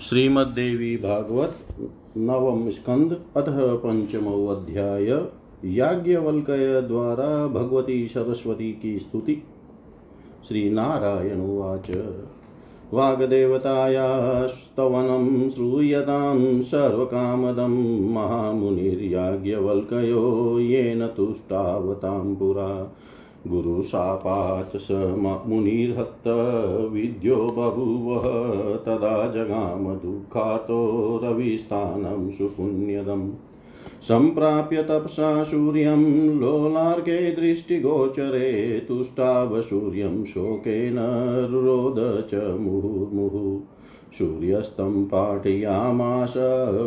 श्रीमद्देवी 0.00 0.96
भागवत, 0.96 1.56
नवम 2.16 2.70
स्कंद 2.70 3.20
अतः 3.36 3.74
पंचम 3.74 4.48
अध्याय, 4.48 5.26
याज्ञवल्क्य 5.64 6.80
द्वारा 6.80 7.46
भगवती 7.46 8.08
सरस्वती 8.08 8.78
की 8.82 8.98
स्तुति। 8.98 9.42
श्री 10.48 10.70
नारायण 10.70 11.40
उवाच। 11.40 11.90
वाग्देवतायास्तवनं 12.94 15.48
श्रूयतां 15.48 16.62
सर्वकामदं 16.62 18.12
महामुनिर्याज्ञवल्क्यो 18.12 20.58
येन 20.58 21.06
तुष्टावतां 21.06 22.34
पुरा। 22.34 22.96
गुरुशापात् 23.46 24.76
स 24.76 24.88
मुनिर्हत्त 25.46 26.22
विद्यो 26.92 27.36
बभूव 27.36 28.18
तदा 28.76 29.32
जगाम 29.32 29.94
दुःखातो 29.94 31.20
रविस्थानं 31.24 32.30
सुपुण्यदम्। 32.30 33.30
सम्प्राप्य 34.02 34.82
तपसा 34.82 35.44
सूर्यं 35.44 36.04
लोलार्के 36.40 37.30
दृष्टिगोचरे, 37.30 38.80
तुष्टाव 38.88 39.62
सूर्यं 39.62 40.24
शोकेन 40.24 40.96
रुरोद 41.50 42.28
च 42.30 42.34
मुहुर्मुहुः। 42.34 43.75
सूर्यस्तं 44.12 45.04
पाठयामास, 45.04 46.34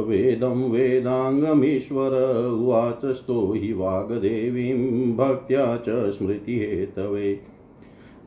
वेदं 0.08 0.72
वेदाङ्गमीश्वर 0.72 2.48
उवाच 2.48 3.05
स्तो 3.05 3.54
हि 3.54 3.73
वाग्देवीं 3.73 5.16
भक्त्या 5.16 5.78
च 5.78 5.90
स्मृतिहेतवे। 5.90 7.40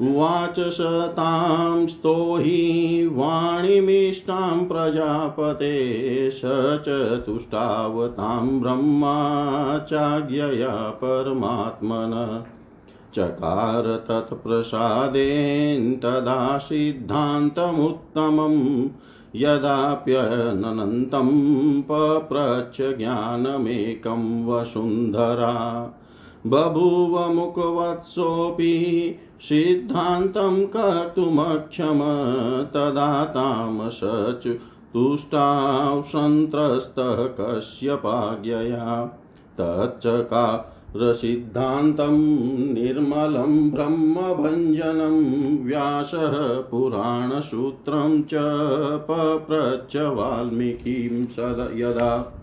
उवाच 0.01 0.59
स 0.59 1.09
तां 1.11 1.87
स्तोहि 1.87 3.09
वाणीमिष्टां 3.13 4.65
प्रजापते 4.65 6.31
स 6.31 6.41
च 6.87 7.23
तुष्टावतां 7.25 8.61
ब्रह्मा 8.61 9.77
परमात्मन। 10.91 12.43
चकार 13.13 14.03
तत्प्रसादेन 14.07 15.93
तदा 15.93 16.57
सिद्धान्तमुत्तमम् 16.57 18.87
यदाप्यनन्तं 19.35 21.27
पप्रच्छ 21.81 22.77
ज्ञानमेकं 22.81 24.45
वसुन्धरा। 24.45 25.53
बभूव 26.47 27.33
मुखवत्सोऽपि 27.33 29.15
सिद्धान्तं 29.41 30.65
कर्तुमक्षम 30.65 31.99
तदा 32.73 33.25
तामस 33.25 33.99
तुष्टाव 34.93 36.01
सन्त्रस्तः 36.01 37.25
कश्यपाज्ञया 37.39 39.05
तच्चका 39.59 40.75
रसिद्धान्तं 40.95 42.17
निर्मलं 42.73 43.71
ब्रह्मभञ्जनं 43.71 45.65
व्यासः 45.65 46.63
पुराणसूत्रं 46.71 48.21
च 48.21 48.29
पप्रच्छ 49.11 49.95
वाल्मीकिं 49.95 51.25
सद 51.25 51.73
यदा। 51.75 52.37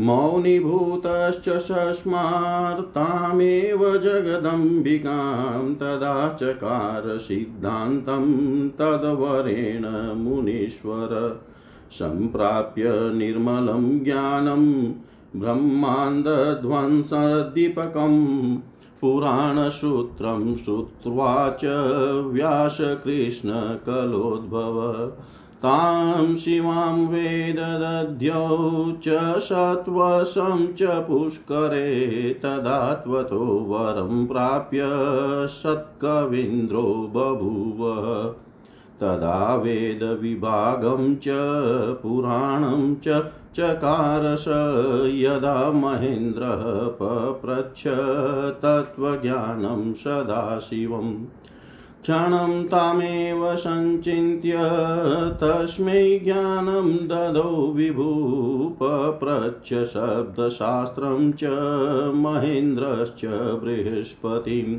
मौनीभूतश्च 0.00 1.48
सस्मार्तामेव 1.48 3.98
जगदम्बिकां 3.98 5.74
तदा 5.74 6.36
चकार 6.42 7.18
सिद्धान्तं 7.18 8.68
तद्वरेण 8.68 10.16
मुनीश्वर 10.16 11.42
सम्प्राप्य 11.90 13.12
निर्मलं 13.14 14.04
ज्ञानं 14.04 14.92
ब्रह्माण्डध्वंसदीपकं 15.36 16.56
पुराणसूत्रं 19.00 20.56
श्रुत्वा 20.56 21.50
च 21.50 21.64
व्यासकृष्णकलोद्भव। 22.26 23.46
तां 25.62 26.34
शिवां 26.34 27.06
वेददध्यौ 27.06 28.48
च 28.92 29.08
सत्वशं 29.38 30.72
च 30.72 30.82
पुष्करे 30.82 32.34
तदा 32.42 32.94
त्वतो 32.94 33.44
वरं 33.44 34.26
प्राप्य 34.26 34.80
सत्कवीन्द्रो 35.48 37.12
बभूव। 37.14 37.88
तदा 39.02 39.54
वेदविभागं 39.54 41.16
च, 41.16 41.24
पुराणं 42.02 42.94
च 42.94 43.24
चकारस 43.54 44.44
यदा 45.14 45.72
महेन्द्रः 45.72 46.62
पप्रच्छ 46.88 47.86
तत्त्वज्ञानं 48.62 49.92
सदाशिवम् 49.92 51.24
क्षणं 52.02 52.64
तामेव 52.64 53.56
सञ्चिन्त्य 53.56 54.52
तस्मै 55.42 56.20
ज्ञानं 56.24 56.96
ददौ 56.96 57.72
विभूपप्रच्छ 57.72 59.68
शब्दशास्त्रं 59.74 61.32
च, 61.32 61.44
महेन्द्रश्च 62.14 63.24
बृहस्पतिं 63.62 64.78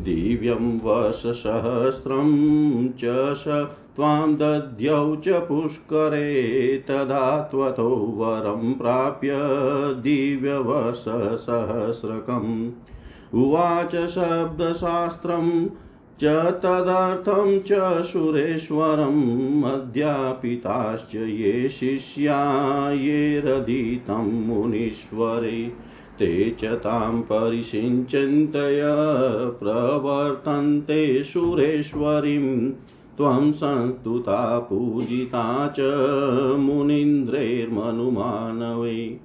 दिव्यं 0.00 0.78
वशसहस्रं 0.78 2.88
च 2.88 3.34
स 3.34 3.68
त्वां 3.96 4.34
दद्यौ 4.34 5.16
च 5.16 5.28
पुष्करे 5.28 6.84
तदा 6.88 7.40
त्वतो 7.40 7.90
वरं 7.90 8.74
प्राप्य 8.74 9.30
दिव्यवशसहस्रकम् 10.00 12.70
उवाच 13.34 13.96
शब्दशास्त्रम् 13.96 15.66
च 16.20 16.52
तदर्थं 16.62 17.60
च 17.60 18.02
सुरेश्वरम् 18.02 19.64
अध्यापिताश्च 19.64 21.14
ये 21.14 21.68
शिष्या 21.68 22.90
ये 22.90 23.40
रदितं 23.40 24.46
मुनीश्वरे। 24.46 25.91
ते 26.18 26.56
च 26.60 26.64
तां 26.64 27.20
परिषिञ्चन्तय 27.20 28.82
प्रवर्तन्ते 29.50 31.24
सुरेश्वरीं। 31.24 32.72
त्वं 33.16 33.52
संस्तुता 33.52 34.58
पूजिता 34.58 35.68
च 35.68 35.76
मुनीन्द्रैर्मनुमानवै। 36.58 39.18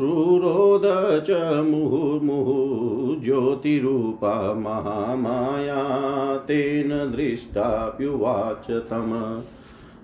रुरोद 0.00 0.82
च 1.26 1.30
मुहुर्मुहुः 1.66 3.24
ज्योतिरूपा 3.24 4.54
महामाया 4.54 5.82
तेन 6.36 6.88
दृष्टाप्युवाच 6.88 8.70
तम 8.70 9.42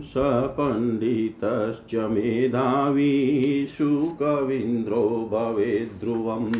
स 0.00 0.14
पण्डितश्च 0.58 1.94
मेधावी। 1.94 3.66
सुकवीन्द्रो 3.68 5.28
भवेद्ध्रुवम् 5.32 6.52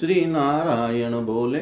श्री 0.00 0.24
नारायण 0.24 1.12
बोले, 1.12 1.58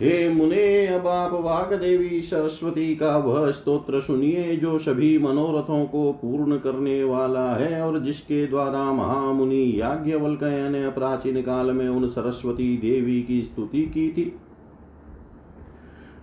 हे 0.00 0.28
मुने, 0.28 0.86
अब 0.86 1.06
आप 1.06 1.32
वाक 1.32 1.72
देवी 1.72 2.22
सरस्वती 2.22 2.96
का 2.96 3.16
वह 3.16 3.50
स्तोत्र 3.50 4.00
सुनिए, 4.00 4.56
जो 4.56 4.78
सभी 4.78 5.18
मनोरथों 5.18 5.84
को 5.86 6.12
पूर्ण 6.12 6.56
करने 6.56 7.04
वाला 7.04 7.54
है 7.54 7.82
और 7.82 7.98
जिसके 7.98 8.46
द्वारा 8.46 8.92
महामुनि 8.92 9.72
याज्ञवल्क्य 9.76 10.68
ने 10.68 10.88
प्राचीन 10.88 11.42
काल 11.42 11.70
में 11.70 11.88
उन 11.88 12.06
सरस्वती 12.06 12.76
देवी 12.76 13.22
की 13.22 13.42
स्तुति 13.42 13.82
की 13.82 14.08
थी। 14.08 14.32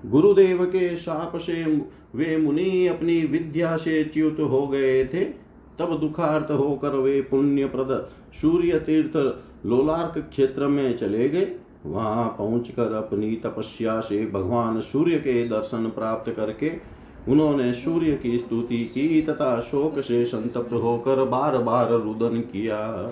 गुरुदेव 0.05 0.65
के 0.65 0.97
शाप 0.97 1.35
से 1.35 1.63
वे 2.15 2.37
मुनि 2.37 2.87
अपनी 2.87 3.21
विद्या 3.21 3.77
से 3.77 4.03
च्युत 4.03 4.37
हो 4.39 4.67
गए 4.67 5.05
थे। 5.05 5.23
तब 5.79 5.97
दुखार्थ 5.99 6.51
होकर 6.51 6.89
वे 6.89 7.21
पुण्य 7.21 7.65
प्रद 7.65 8.09
सूर्य 8.41 8.79
तीर्थ 8.79 9.17
लोलार्क 9.65 10.17
क्षेत्र 10.29 10.67
में 10.67 10.97
चले 10.97 11.29
गए। 11.29 11.55
वहाँ 11.85 12.35
पहुंचकर 12.37 12.93
अपनी 12.93 13.35
तपस्या 13.35 13.99
से 13.99 14.25
भगवान 14.25 14.79
सूर्य 14.81 15.17
के 15.17 15.47
दर्शन 15.47 15.85
प्राप्त 15.85 16.31
करके 16.31 16.71
उन्होंने 17.29 17.73
सूर्य 17.73 18.15
की 18.15 18.37
स्तुति 18.37 18.83
की 18.85 19.21
तथा 19.21 19.59
शोक 19.59 19.99
से 19.99 20.25
संतप्त 20.25 20.73
होकर 20.73 21.23
बार 21.25 21.57
बार 21.57 21.91
रुदन 21.91 22.39
किया। 22.39 23.11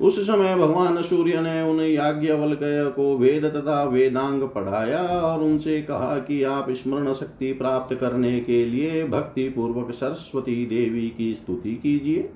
उस 0.00 0.18
समय 0.26 0.54
भगवान 0.54 1.02
सूर्य 1.02 1.40
ने 1.40 1.62
उन 1.62 1.80
याज्ञवल्क्य 1.80 2.90
को 2.90 3.16
वेद 3.18 3.44
तथा 3.46 3.82
वेदांग 3.84 4.42
पढ़ाया 4.42 5.02
और 5.02 5.42
उनसे 5.44 5.82
कहा 5.82 6.18
कि 6.18 6.42
आप 6.42 6.70
स्मरण 6.70 7.12
शक्ति 7.12 7.52
प्राप्त 7.52 7.94
करने 7.94 8.40
के 8.40 8.64
लिए 8.66 9.04
भक्ति 9.04 9.48
पूर्वक 9.48 9.90
सरस्वती 9.90 10.64
देवी 10.66 11.08
की 11.08 11.34
स्तुति 11.34 11.74
कीजिए। 11.74 12.28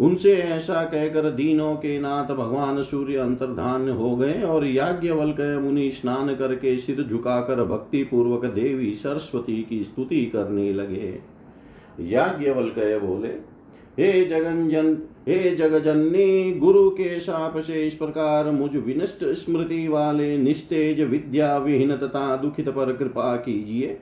उनसे 0.00 0.34
ऐसा 0.34 0.82
कहकर 0.84 1.30
दीनों 1.30 1.74
के 1.74 1.98
नाथ 1.98 2.34
भगवान 2.34 2.82
सूर्य 2.82 3.16
अंतर्धान 3.16 3.88
हो 3.90 4.16
गए 4.16 4.42
और 4.42 4.66
याज्ञवल्क्य 4.66 5.58
मुनि 5.58 5.90
स्नान 5.90 6.34
करके 6.34 6.78
सिर 6.78 7.02
झुकाकर 7.02 7.64
भक्ति 7.64 8.02
पूर्वक 8.04 8.44
देवी 8.44 8.94
सरस्वती 8.94 9.62
की 9.62 9.84
स्तुति 9.84 10.24
करने 10.26 10.72
लगे। 10.72 11.18
याज्ञवल्क्य 12.00 12.98
बोले, 12.98 13.28
हे 13.98 14.24
जगंजन 14.24 14.94
हे 15.28 15.54
जगजननी, 15.56 16.52
गुरु 16.52 16.90
के 16.90 17.20
शाप 17.20 17.58
से 17.58 17.86
इस 17.86 17.94
प्रकार, 17.94 18.50
मुझ 18.50 18.76
विनष्ट 18.76 19.24
स्मृति 19.24 19.88
वाले 19.88 20.38
निस्तेज 20.38 21.00
विद्या 21.00 21.58
विहीन 21.58 21.96
तथा 21.96 22.36
दुखित 22.36 22.68
पर 22.68 22.92
कृपा 22.92 23.36
कीजिए। 23.36 23.98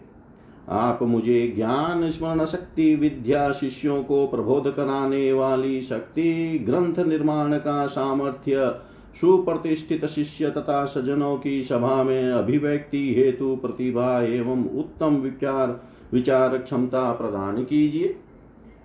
आप 0.68 0.98
मुझे 1.02 1.52
ज्ञान, 1.56 2.10
स्मरण 2.10 2.44
शक्ति, 2.44 2.94
विद्या 2.94 3.52
शिष्यों 3.52 4.04
को 4.04 4.26
प्रबोध 4.26 4.74
कराने 4.76 5.32
वाली 5.32 5.80
शक्ति, 5.80 6.58
ग्रंथ 6.68 7.06
निर्माण 7.06 7.56
का 7.56 7.86
सामर्थ्य, 7.86 8.74
सुप्रतिष्ठित 9.20 10.06
शिष्य 10.06 10.50
तथा 10.50 10.84
सजनों 10.84 11.36
की 11.36 11.62
सभा 11.62 12.02
में 12.02 12.32
अभिव्यक्ति 12.32 13.14
हेतु 13.14 13.56
प्रतिभा 13.56 14.22
एवं 14.22 14.64
उत्तम 14.64 15.16
विचार 15.16 15.80
विचार 16.12 16.58
क्षमता 16.58 17.12
प्रदान 17.12 17.64
कीजिए। 17.64 18.16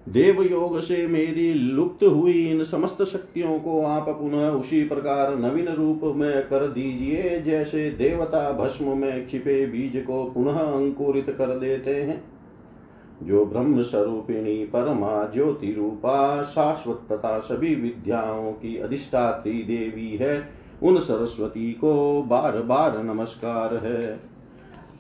देव 0.10 0.42
योग 0.44 0.80
से 0.80 1.08
मेरी 1.08 1.54
लुप्त 1.54 2.04
हुई 2.04 2.50
इन 2.50 2.64
समस्त 2.64 3.04
शक्तियों 3.04 3.60
को 3.60 3.82
आप 3.82 4.10
पुनः 4.10 4.50
उसी 4.50 4.84
प्रकार 4.84 5.38
नवीन 5.38 5.68
रूप 5.68 6.02
में 6.04 6.44
कर 6.44 6.68
दीजिए, 6.68 7.42
जैसे 7.42 7.90
देवता 7.90 8.52
भस्म 8.52 8.98
में 8.98 9.28
छिपे 9.28 9.66
बीज 9.66 10.04
को 10.08 10.24
पुनः 10.24 10.58
अंकुरित 10.58 11.30
कर 11.30 11.60
देते 11.60 11.96
हैं। 11.96 12.24
जो 13.24 13.46
ब्रह्म 13.46 13.82
स्वरूपिणी 13.82 14.66
परमा 14.66 15.32
ज्योति 15.34 15.72
रूपा 15.72 16.44
शाश्वत 16.44 17.02
तथा 17.12 17.40
सभी 17.40 17.76
विद्याओं 17.76 18.52
की 18.52 18.78
अधिष्ठात्री 18.78 19.54
देवी 19.54 20.18
है, 20.18 20.50
उन 20.84 21.00
सरस्वती 21.00 21.72
को 21.72 22.24
बार 22.24 22.62
बार 22.62 23.04
नमस्कार 23.04 23.76
है। 23.76 24.20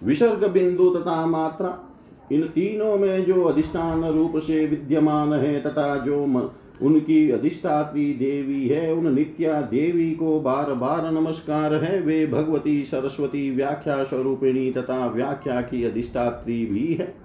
विसर्ग 0.03 0.47
बिंदु 0.47 0.89
तथा 0.89 1.25
मात्रा 1.25 1.84
इन 2.31 2.41
तीनों 2.41 2.97
में 2.97 3.25
जो 3.25 3.43
अधिष्ठान 3.43 4.05
रूप 4.05 4.37
से 4.37 4.65
विद्यमान 4.67 5.33
है 5.33 5.61
तथा 5.61 5.97
जो 5.97 6.51
उनकी 6.81 7.31
अधिष्ठात्री 7.31 8.13
देवी 8.13 8.67
है, 8.67 8.93
उन 8.93 9.15
नित्या 9.15 9.61
देवी 9.61 10.11
को 10.11 10.39
बार 10.39 10.73
बार 10.73 11.11
नमस्कार 11.11 11.73
है, 11.73 12.01
वे 12.01 12.27
भगवती 12.27 12.85
सरस्वती 12.85 13.51
व्याख्या 13.51 14.03
स्वरूपिणी 14.03 14.71
तथा 14.71 15.07
व्याख्या 15.07 15.61
की 15.61 15.83
अधिष्ठात्री 15.83 16.65
भी 16.65 16.93
है। 16.93 17.15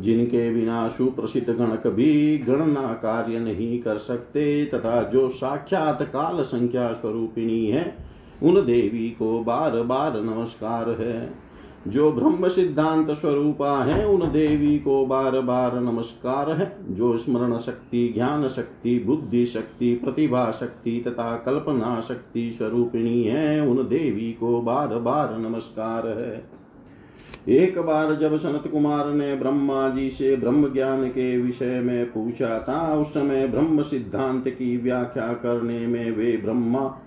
जिनके 0.00 0.54
बिना 0.54 0.88
सुप्रसिद्ध 0.88 1.48
गणक 1.48 1.86
भी 1.86 2.38
गणना 2.38 2.92
कार्य 2.92 3.38
नहीं 3.38 3.82
कर 3.82 3.98
सकते 3.98 4.64
तथा 4.64 5.02
जो 5.02 5.28
साक्षात 5.28 6.02
काल 6.02 6.42
संख्या 6.42 6.92
स्वरूपिणी 6.92 7.66
है, 7.66 7.96
उन 8.42 8.54
देवी 8.54 9.10
को 9.10 9.44
बार 9.44 9.82
बार 9.82 10.20
नमस्कार 10.20 10.90
है। 10.90 11.45
जो 11.86 12.12
ब्रह्म 12.12 12.48
सिद्धांत 12.48 13.10
स्वरूपा 13.10 13.84
है, 13.84 14.06
उन 14.06 14.20
देवी 14.20 14.78
को 14.78 15.06
बार 15.06 15.40
बार 15.40 15.80
नमस्कार 15.80 16.50
है। 16.50 16.76
जो 16.90 17.18
स्मरण 17.18 17.58
शक्ति, 17.58 18.12
ज्ञान 18.14 18.48
शक्ति, 18.48 18.98
बुद्धि 18.98 19.46
शक्ति, 19.46 19.94
प्रतिभा 19.94 20.50
शक्ति 20.50 21.04
तथा 21.06 21.36
कल्पना 21.36 22.00
शक्ति 22.00 22.52
स्वरूपिणी 22.52 23.24
है, 23.24 23.60
उन 23.60 23.76
देवी 23.76 24.32
को 24.32 24.62
बार 24.62 24.86
बार 24.86 25.38
नमस्कार 25.38 26.08
है। 26.08 26.50
एक 27.48 27.78
बार 27.78 28.14
जब 28.14 28.36
सनत 28.36 28.72
कुमार 28.72 29.06
ने 29.06 29.36
ब्रह्मा 29.36 29.88
जी 29.88 30.10
से 30.10 30.36
ब्रह्म 30.36 30.72
ज्ञान 30.72 31.08
के 31.08 31.38
विषय 31.38 31.80
में 31.80 32.06
पूछा 32.06 32.58
था, 32.68 32.94
उस 32.94 33.06
समय 33.06 33.46
ब्रह्म 33.46 33.82
सिद्धांत 33.82 34.48
की 34.48 34.76
व्याख्या 34.76 35.26
करने 35.26 35.86
में 35.86 36.10
वे 36.10 36.36
ब्रह्मा 36.36 36.98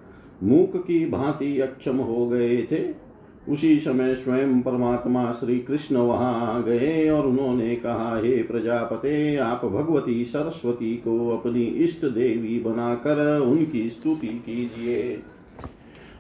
मूक 0.43 0.77
की 0.88 1.05
भांति 1.05 1.59
अक्षम 1.59 1.98
हो 1.98 2.27
गए 2.27 2.57
थे। 2.71 3.09
उसी 3.50 3.79
समय 3.79 4.15
स्वयं 4.15 4.62
परमात्मा 4.62 5.32
श्री 5.32 5.60
कृष्ण 5.60 5.96
वहाँ 5.96 6.56
आ 6.56 6.60
गए 6.60 7.10
और 7.10 7.27
उन्होंने 7.27 7.75
कहा, 7.75 8.22
हे 8.24 8.44
प्रजापते, 8.44 9.36
आप 9.36 9.65
भगवती 9.65 10.25
सरस्वती 10.25 10.96
को 10.96 11.38
अपनी 11.38 11.63
इष्ट 11.63 12.06
देवी 12.06 12.60
बनाकर 12.60 13.39
उनकी 13.39 13.89
स्तुति 13.89 14.27
कीजिए। 14.27 15.20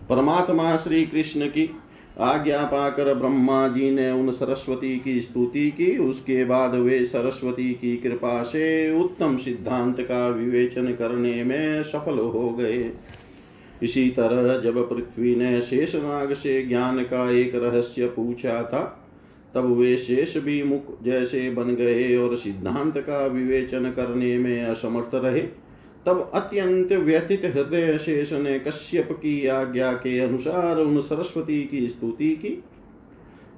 परमात्मा 0.09 0.75
श्री 0.77 1.05
कृष्ण 1.05 1.47
की 1.47 1.69
आज्ञा 2.19 2.63
पाकर 2.63 3.13
ब्रह्मा 3.13 3.67
जी 3.67 3.91
ने 3.91 4.11
उन 4.11 4.31
सरस्वती 4.31 4.99
की 4.99 5.21
स्तुति 5.21 5.71
की। 5.71 5.97
उसके 5.97 6.45
बाद 6.45 6.75
वे 6.75 7.05
सरस्वती 7.05 7.73
की 7.73 7.97
कृपा 7.97 8.43
से 8.43 8.95
उत्तम 8.99 9.37
सिद्धांत 9.37 10.01
का 10.01 10.27
विवेचन 10.29 10.87
करने 10.87 11.43
में 11.43 11.83
सफल 11.83 12.19
हो 12.19 12.49
गए। 12.49 12.91
इसी 13.83 14.09
तरह 14.09 14.57
जब 14.57 14.89
पृथ्वी 14.89 15.35
ने 15.35 15.61
शेष 15.61 15.95
नाग 15.95 16.33
से 16.33 16.63
ज्ञान 16.63 17.03
का 17.03 17.31
एक 17.31 17.55
रहस्य 17.55 18.07
पूछा 18.07 18.63
था, 18.63 19.05
तब 19.55 19.65
वे 19.65 19.97
शेष 19.97 20.37
भी 20.37 20.63
मुख 20.63 21.03
जैसे 21.03 21.49
बन 21.49 21.75
गए 21.75 22.17
और 22.17 22.35
सिद्धांत 22.35 22.97
का 22.97 23.27
विवेचन 23.27 23.91
करने 23.91 24.37
में 24.37 24.63
असमर्थ 24.63 25.15
रहे। 25.15 25.41
तब 26.05 26.31
अत्यंत 26.33 26.91
व्यथित 26.91 27.41
हृदय 27.45 27.97
शेष 27.97 28.33
ने 28.33 28.59
कश्यप 28.59 29.11
की 29.11 29.47
आज्ञा 29.47 29.93
के 29.93 30.19
अनुसार 30.19 30.77
उन 30.77 31.01
सरस्वती 31.01 31.63
की 31.63 31.87
स्तुति 31.89 32.29
की। 32.29 32.63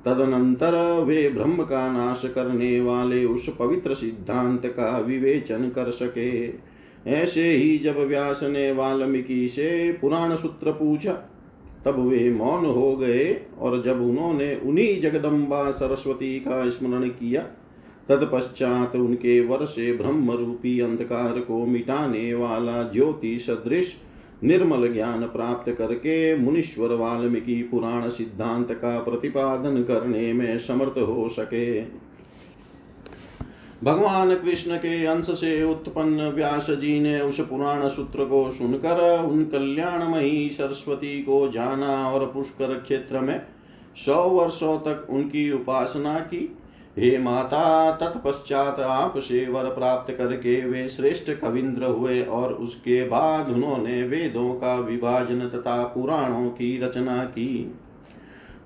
तदनंतर 0.05 1.03
वे 1.07 1.29
ब्रह्म 1.29 1.63
का 1.63 1.91
नाश 1.91 2.21
करने 2.25 2.81
वाले 2.81 3.25
उस 3.25 3.55
पवित्र 3.59 3.93
सिद्धांत 3.93 4.65
का 4.65 4.99
विवेचन 4.99 5.69
कर 5.69 5.91
सके। 5.91 6.47
ऐसे 7.07 7.49
ही 7.49 7.77
जब 7.77 7.97
व्यास 7.97 8.43
ने 8.43 8.71
वाल्मीकि 8.71 9.47
से 9.49 9.97
पुराण 10.01 10.35
सूत्र 10.35 10.71
पूछा, 10.71 11.13
तब 11.85 11.99
वे 11.99 12.29
मौन 12.29 12.65
हो 12.65 12.95
गए 12.95 13.41
और 13.59 13.81
जब 13.81 14.01
उन्होंने 14.01 14.55
उन्हीं 14.55 15.01
जगदम्बा 15.01 15.71
सरस्वती 15.71 16.39
का 16.39 16.69
स्मरण 16.69 17.07
किया, 17.07 17.41
तत्पश्चात 18.09 18.95
उनके 18.95 19.39
वर 19.41 19.65
से 19.65 19.93
ब्रह्म 19.93 20.31
रूपी 20.31 20.79
अंधकार 20.79 21.39
को 21.39 21.65
मिटाने 21.65 22.33
वाला 22.33 22.83
ज्योति 22.83 23.39
सदृश 23.39 23.95
निर्मल 24.43 24.87
ज्ञान 24.93 25.21
प्राप्त 25.21 25.71
करके 25.71 26.37
मुनीश्वर 26.37 26.93
वाल्मीकि 26.93 27.61
पुराण 27.63 28.09
सिद्धांत 28.09 28.71
का 28.71 28.99
प्रतिपादन 28.99 29.83
करने 29.83 30.33
में 30.33 30.57
समर्थ 30.57 30.97
हो 30.97 31.29
सके। 31.29 31.81
भगवान 33.83 34.35
कृष्ण 34.35 34.77
के 34.77 35.05
अंश 35.05 35.25
से 35.25 35.63
उत्पन्न 35.63 36.29
व्यास 36.29 36.69
जी 36.69 36.99
ने 36.99 37.21
उस 37.21 37.39
पुराण 37.39 37.87
सूत्र 37.87 38.25
को 38.25 38.51
सुनकर 38.51 39.23
उन 39.23 39.43
कल्याणमयी 39.43 40.49
सरस्वती 40.49 41.23
को 41.23 41.47
जाना 41.47 42.09
और 42.09 42.25
पुष्कर 42.25 42.73
क्षेत्र 42.79 43.19
में 43.19 43.41
सौ 43.95 44.29
वर्षों 44.29 44.77
तक 44.77 45.07
उनकी 45.09 45.51
उपासना 45.51 46.19
की। 46.19 46.57
हे 46.99 47.17
माता, 47.17 47.91
तत्पश्चात 47.91 48.79
आप 48.79 49.17
से 49.17 49.45
वर 49.49 49.63
प्राप्त 49.63 50.13
करके 50.13 50.65
वे 50.65 50.89
श्रेष्ठ 50.89 51.31
कविंद्र 51.31 51.85
हुए 51.85 52.21
और 52.21 52.53
उसके 52.53 53.03
बाद 53.07 53.49
उन्होंने 53.49 54.03
वेदों 54.03 54.53
का 54.53 54.79
विभाजन 54.79 55.39
तथा 55.39 55.83
पुराणों 55.83 56.49
की 56.49 56.77
रचना 56.81 57.23
की। 57.23 57.75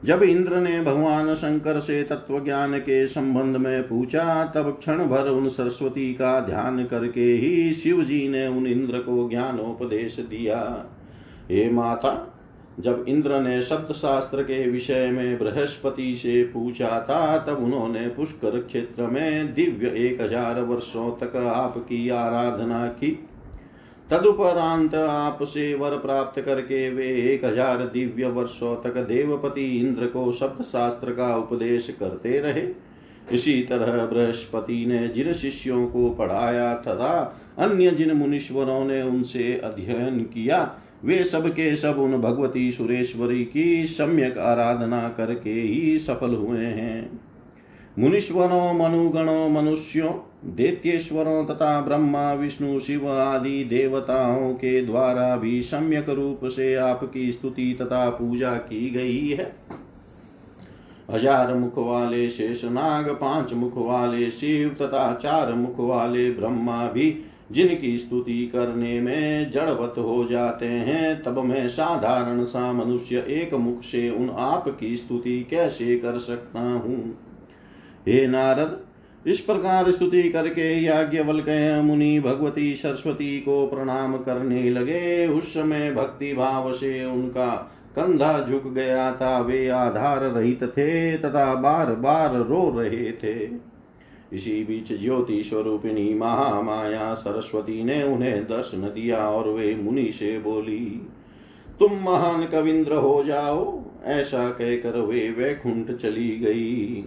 जब 0.06 0.24
इंद्र 0.24 0.56
ने 0.56 0.82
भगवान 0.82 1.34
शंकर 1.34 1.80
से 1.80 2.04
तत्व 2.04 2.44
ज्ञान 2.44 2.78
के 2.80 3.06
संबंध 3.06 3.58
में 3.58 3.84
पूछा, 3.84 4.46
तब 4.46 4.70
क्षण 4.80 4.98
भर 4.98 5.28
उन 5.28 5.48
सरस्वती 5.48 6.14
का 6.14 6.40
ध्यान 6.40 6.86
करके 6.86 7.26
ही 7.34 7.74
शिव 7.74 8.04
जी 8.04 8.28
ने 8.30 8.48
उन 8.48 8.68
इंद्र 8.68 9.00
को 9.00 9.30
ज्ञानोपदेश 9.30 10.20
दिया। 10.20 10.86
हे 11.52 11.70
माता, 11.70 12.32
जब 12.80 13.06
इंद्र 13.08 13.40
ने 13.40 13.62
शब्द 13.62 13.94
शास्त्र 13.94 14.44
के 14.44 14.68
विषय 14.72 15.10
में 15.12 15.38
बृहस्पति 15.40 16.16
से 16.16 16.44
पूछा 16.44 17.00
था, 17.02 17.38
तब 17.38 17.64
उन्होंने 17.64 18.08
पुष्कर 18.08 18.60
क्षेत्र 18.62 19.04
में 19.04 19.54
दिव्य 19.54 19.88
एक 19.98 20.22
हज़ार 20.22 20.62
वर्षों 20.62 21.12
तक 21.12 21.36
आपकी 21.36 22.10
आराधना 22.10 22.88
की। 22.88 23.28
तदुपरांत 24.12 24.96
आपसे 24.96 25.74
वर 25.76 25.98
प्राप्त 25.98 26.40
करके 26.42 26.90
वे 26.90 27.08
एक 27.24 27.46
हज़ार 27.46 27.78
दिव्य 27.86 28.28
वर्षों 28.28 28.76
तक 28.76 28.98
देवपति 28.98 29.66
इंद्र 29.80 30.06
को 30.06 30.32
शब्द 30.32 30.64
शास्त्र 30.64 31.12
का 31.12 31.36
उपदेश 31.38 31.90
करते 32.00 32.40
रहे। 32.40 32.68
इसी 33.32 33.62
तरह 33.64 34.06
बृहस्पति 34.06 34.86
ने 34.86 35.08
जिन 35.08 35.34
शिष्यों 35.34 35.86
को 35.88 36.10
पढ़ाया 36.10 36.74
तथा 36.78 37.42
अन्य 37.60 37.92
जिन 37.92 38.12
मुनीश्वरों 38.12 38.84
ने 38.86 39.02
उनसे 39.02 39.54
अध्ययन 39.64 40.20
किया, 40.24 40.76
वे 41.06 41.24
सब 41.24 41.48
के 41.50 41.76
सब 41.76 42.00
उन 42.00 42.18
भगवती 42.22 42.72
सुरेश्वरी 42.72 43.44
की 43.46 43.86
सम्यक 43.88 44.38
आराधना 44.38 45.08
करके 45.10 45.50
ही 45.52 45.98
सफल 45.98 46.36
हुए 46.36 46.60
हैं। 46.60 47.25
मुनीश्वरों 48.00 48.74
मनुगणों 48.74 49.50
मनुष्यों, 49.50 50.12
देत्येश्वरों 50.46 51.46
तथा 51.46 51.82
ब्रह्मा, 51.82 52.34
विष्णु, 52.34 52.80
शिव 52.80 53.10
आदि 53.10 53.64
देवताओं 53.64 54.54
के 54.54 54.82
द्वारा 54.82 55.36
भी 55.38 55.62
सम्यक 55.62 56.10
रूप 56.10 56.40
से 56.46 56.76
आपकी 56.76 57.32
स्तुति 57.32 57.78
तथा 57.82 58.10
पूजा 58.10 58.54
की 58.54 58.90
गई 58.90 59.28
है। 59.30 59.56
हज़ार 61.12 61.54
मुख 61.54 61.78
वाले 61.78 62.30
शेषनाग 62.30 63.10
पाँच 63.10 63.54
मुख 63.54 63.78
वाले 63.78 64.32
शिव 64.32 64.70
तथा 64.82 65.14
चार 65.14 65.54
मुख 65.54 65.80
वाले 65.80 66.32
ब्रह्मा 66.32 66.88
भी 66.88 67.24
जिनकी 67.52 67.98
स्तुति 68.00 68.46
करने 68.48 69.02
में 69.02 69.52
जड़वत 69.52 69.94
हो 69.98 70.26
जाते 70.26 70.66
हैं, 70.66 71.22
तब 71.24 71.40
मैं 71.40 71.68
साधारण 71.70 72.44
सा 72.44 72.74
मनुष्य 72.74 73.26
एक 73.30 73.54
मुख 73.54 73.82
से 73.82 74.10
उन 74.10 74.30
आप 74.30 74.78
की 74.80 74.96
स्तुति 74.98 75.48
कैसे 75.50 75.98
कर 75.98 76.18
सकता 76.18 76.60
हूँ? 76.60 77.18
हे 78.08 78.26
नारद, 78.28 78.80
इस 79.26 79.40
प्रकार 79.40 79.90
स्तुति 79.92 80.22
करके 80.24 80.70
याज्ञवल्क्य 80.84 81.82
मुनि 81.82 82.20
भगवती 82.20 82.76
सरस्वती 82.76 83.40
को 83.40 83.66
प्रणाम 83.68 84.18
करने 84.18 84.70
लगे। 84.70 85.28
उस 85.28 85.54
समय 85.54 85.92
भक्ति 85.92 86.34
भाव 86.34 86.72
से 86.74 87.06
उनका 87.06 87.56
कंधा 87.96 88.46
झुक 88.48 88.68
गया 88.68 89.12
था। 89.12 89.40
वे 89.40 89.68
आधार 89.70 90.24
रहित 90.24 90.64
थे 90.64 91.18
तथा 91.18 91.54
बार 91.56 91.94
बार 91.96 92.36
रो 92.40 92.70
रहे 92.78 93.12
थे। 93.14 93.50
इसी 94.34 94.64
बीच 94.64 94.92
ज्योति 95.02 95.44
स्वरूपिणी 95.44 96.14
महामाया 96.14 97.14
सरस्वती 97.14 97.84
ने 97.84 98.02
उन्हें 98.04 98.44
दर्शन 98.44 98.82
दिया 98.86 99.28
और 99.30 99.50
वे 99.50 99.76
मुनि 99.76 100.12
से 100.12 100.38
बोली, 100.40 100.86
तुम 101.80 101.92
महान 102.04 102.46
कविंद्र 102.46 102.96
हो 102.96 103.24
जाओ। 103.24 103.84
ऐसा 104.06 104.50
कहकर 104.50 105.00
वे 105.00 105.30
वैकुंठ 105.30 105.92
चली 105.92 106.30
गई। 106.38 107.06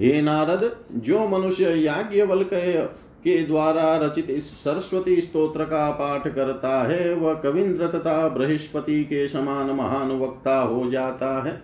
हे 0.00 0.20
नारद, 0.22 0.70
जो 0.92 1.26
मनुष्य 1.28 1.74
याज्ञवल्क्य 1.74 2.88
के 3.24 3.36
द्वारा 3.44 3.96
रचित 3.96 4.30
इस 4.30 4.50
सरस्वती 4.54 5.20
स्तोत्र 5.20 5.64
का 5.64 5.90
पाठ 5.90 6.28
करता 6.28 6.82
है, 6.82 7.14
वह 7.14 7.34
कविंद्र 7.34 7.88
तथा 7.88 8.28
बृहस्पति 8.28 9.04
के 9.04 9.26
समान 9.28 9.70
महान 9.70 10.10
वक्ता 10.20 10.58
हो 10.58 10.90
जाता 10.90 11.30
है। 11.42 11.62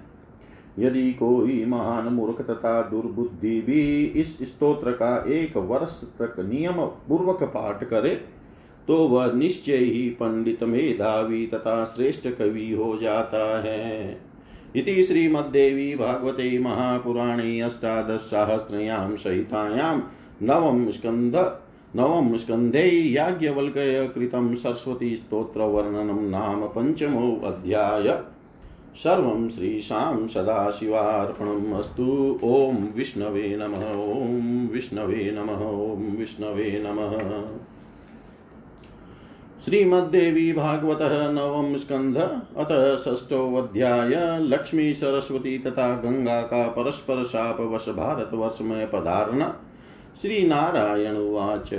यदि 0.78 1.12
कोई 1.12 1.64
महान 1.64 2.04
मूर्ख 2.04 2.40
तथा 2.42 2.80
दुर्बुद्धि 2.82 3.60
भी 3.60 4.04
इस 4.04 4.38
स्तोत्र 4.42 4.92
का 4.92 5.24
एक 5.28 5.56
वर्ष 5.56 6.00
तक 6.20 6.40
नियम 6.40 6.84
पूर्वक 7.08 7.42
पाठ 7.44 7.84
करे 7.84 8.14
तो 8.88 8.96
वह 9.08 9.32
निश्चय 9.32 9.76
ही 9.76 10.08
पंडित, 10.10 10.62
मेधावी 10.62 11.46
तथा 11.46 11.84
श्रेष्ठ 11.84 12.28
कवि 12.28 12.70
हो 12.72 12.96
जाता 12.98 13.60
है। 13.62 14.29
इति 14.76 15.04
श्रीमद्देवी 15.04 15.96
भागवते 15.96 16.58
महापुराणे 16.58 17.60
अष्टादशसाहस्रयां 17.60 19.16
सहितायां 19.16 20.00
नवम 20.42 20.90
स्कन्ध 20.90 21.36
नवम 21.96 22.36
स्कन्धे 22.36 22.90
याज्ञवल्क्य 22.90 24.10
कृतं 24.14 24.54
सरस्वती 24.54 25.16
स्तोत्रवर्णनं 25.16 26.30
नाम 26.30 26.66
पञ्चमोऽध्याय 26.66 28.22
सर्वं 28.96 29.48
श्रीशां 29.48 30.26
सदाशिवार्पणम् 30.26 31.72
अस्तु। 31.72 32.38
ॐ 32.44 32.76
विष्णवे 32.96 33.56
नमः, 33.56 33.92
ॐ 34.02 34.68
विष्णवे 34.72 35.30
नमः, 35.34 35.66
ॐ 35.66 36.16
विष्णवे 36.16 36.82
नमः। 36.86 37.42
श्रीमद्देवी 39.64 40.52
भागवत 40.52 40.98
नवम 41.02 41.76
स्कंध 41.76 42.16
अतः 42.56 42.96
अध्याय 43.62 44.38
लक्ष्मी 44.40 44.94
सरस्वती 44.94 45.58
तथा 45.58 45.96
गंगा 45.96 46.42
का 46.42 46.68
परस्पर 46.68 47.24
शाप 47.24 47.60
वश 47.60 47.88
भारतवर्ष 47.88 48.58
में 48.60 48.90
पधारण। 48.90 49.42
श्री 50.22 50.46
नारायण 50.46 51.16
उवाच। 51.16 51.74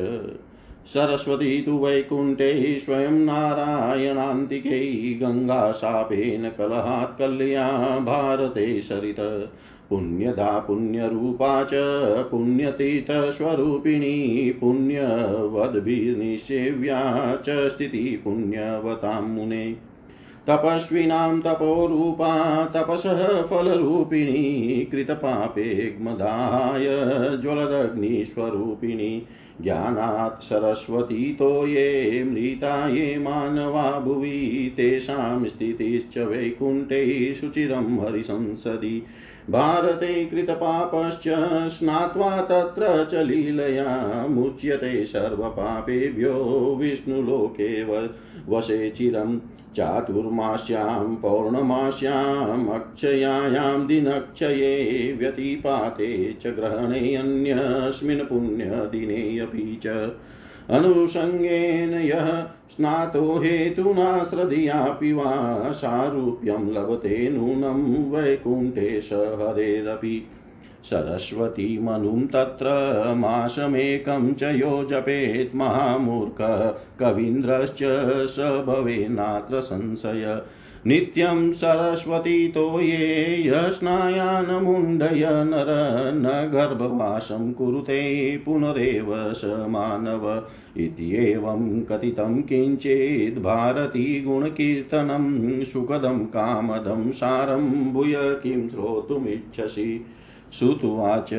सरस्वती 0.85 1.61
तु 1.61 1.77
वैकुण्ठे 1.77 2.79
स्वयं 2.79 3.11
नारायणान्तिके 3.11 5.13
गङ्गाशापेन 5.13 6.49
कलहात् 6.49 7.19
कल्या 7.19 7.99
भारते 7.99 8.81
सरित। 8.81 9.49
पुण्यदा 9.89 10.59
पुण्यरूपा 10.59 11.63
च 11.63 11.69
पुण्यतीतस्वरूपिणी 12.31 14.53
पुण्यवद्भिर्निषेव्या 14.61 17.35
च 17.35 17.45
स्थितिः 17.49 19.21
मुने। 19.21 19.90
तपस्विनां 20.47 21.41
तपोरूपा, 21.41 22.65
तपसः 22.65 23.41
फलरूपिणी 23.41 24.87
कृतपापेग्मदाय 24.91 26.85
ज्वलदग्निस्वरूपिणी। 27.37 29.27
ज्ञानात् 29.61 30.43
सरस्वतीतो 30.43 31.67
ये, 31.67 32.23
मृता 32.23 32.89
ये 32.89 33.17
मानवा 33.17 33.99
भुवि, 33.99 34.73
तेषां 34.77 35.45
स्थितिश्च 35.45 36.17
वैकुण्ठे 36.17 37.33
शुचिरं 37.33 37.97
हरिसंसदि। 37.97 39.05
भारते 39.49 40.25
कृतपापश्च 40.25 41.23
स्नात्वा 41.69 42.41
तत्र 42.41 43.07
च 43.11 43.15
लीलया, 43.15 44.25
मुच्यते 44.29 45.05
सर्वपापेभ्यो 45.05 46.33
विष्णुलोके 46.79 47.83
वशे 48.49 48.89
चिरम्। 48.89 49.39
चातुर्मास्यां 49.75 51.15
पौर्णमास्याम् 51.15 52.69
अक्षयायां 52.69 53.87
दिनक्षये 53.87 55.15
व्यतिपाते 55.19 56.33
च 56.41 56.47
ग्रहणे 56.47 57.15
अन्यस्मिन् 57.15 58.25
पुण्यदिने 58.25 59.39
अपि 59.39 59.79
च। 59.83 59.87
अनुषङ्गेन 60.69 61.93
यः 61.93 62.43
स्नातो 62.69 63.39
हेतुना 63.39 64.23
श्रद्धयापि 64.23 65.13
वा, 65.13 65.71
सारूप्यं 65.71 66.73
लभते 66.73 67.29
नूनं 67.29 68.11
वैकुण्ठे 68.11 69.01
स 69.01 69.13
हरेरपि। 69.13 70.27
सरस्वतीमनुं 70.83 72.27
तत्र 72.27 72.65
मासमेकं 73.17 74.33
च 74.33 74.43
यो 74.43 74.83
जपेत् 74.83 75.55
महामूर्ख। 75.55 76.37
कवीन्द्रश्च 76.99 77.79
स 78.29 78.39
भवेन्नात्र 78.39 79.59
संशय। 79.61 80.41
नित्यं 80.87 81.51
सरस्वतीतो 81.51 82.79
ये 82.81 83.47
यस्नायानमुण्डय 83.47 85.25
नर 85.25 86.11
न 86.15 86.51
गर्भवासं 86.53 87.53
कुरुते 87.53 88.37
पुनरेव 88.37 89.33
स 89.33 89.41
मानव। 89.45 90.43
इत्येवं 90.77 91.81
कथितं 91.81 92.41
किञ्चित् 92.41 93.43
भारती 93.43 94.21
गुणकीर्तनं 94.21 95.63
सुखदं 95.63 96.19
कामदं 96.19 97.11
सारं 97.11 97.93
भूय 97.93 98.13
किं 98.17 98.69
श्रोतुमिच्छसि। 98.69 100.05
श्रुत्वाच 100.53 101.29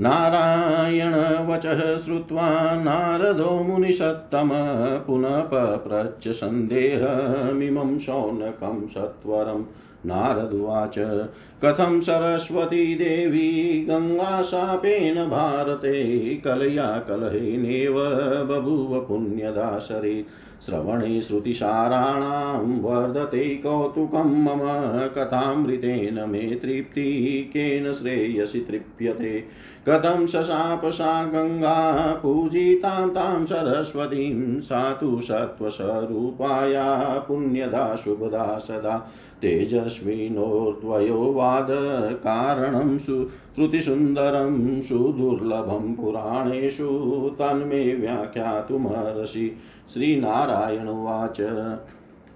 नारायणवचः 0.00 1.80
श्रुत्वा 1.96 2.48
नारदो 2.82 3.50
मुनिषत्तम 3.62 4.50
पुनः 5.06 5.40
पप्रच्छ 5.52 6.28
सन्देहमिमं 6.28 7.98
शौनकं 7.98 8.86
सत्वरम् 8.86 9.64
नारदुवाच। 10.06 11.26
कथं 11.64 12.00
सरस्वती 12.00 12.94
देवी 12.94 13.86
गङ्गाशापेन 13.90 15.14
भारते, 15.14 16.40
कलया 16.44 17.04
कलहेनेव 17.08 17.94
बभूव 18.44 19.00
पुण्यदाशरे 19.00 20.24
श्रवणे 20.66 21.22
श्रुतिसाराणां 21.22 22.80
वर्धते 22.80 23.56
कौतुकं 23.56 24.18
मम 24.18 25.08
कथामृतेन 25.08 26.30
मे 26.30 26.38
तृप्तिः, 26.38 27.52
केन 27.52 27.92
श्रेयसि 27.92 28.58
तृप्यते। 28.58 29.44
कथं 29.88 30.26
शशाप 30.26 30.84
सा 30.84 31.24
गङ्गा 31.24 32.20
पूजितां 32.22 33.08
तां 33.08 33.44
सरस्वतीं, 33.44 34.60
सा 34.60 34.92
तु 34.92 35.20
सत्त्वस्वरूपाया 35.22 37.24
पुण्यदा 37.28 37.96
शुभदा 37.96 38.58
सदा। 38.58 39.10
तेजस्विनोर्द्वयो 39.42 41.32
वादकारणं 41.32 42.98
श्रुतिसुन्दरं 42.98 44.82
सुदुर्लभं 44.82 45.94
पुराणेषु 45.94 46.88
तन्मे 47.38 47.94
व्याख्यातुमर्हसि। 47.94 49.56
श्रीनारायण 49.92 50.88
उवाच। 50.88 51.40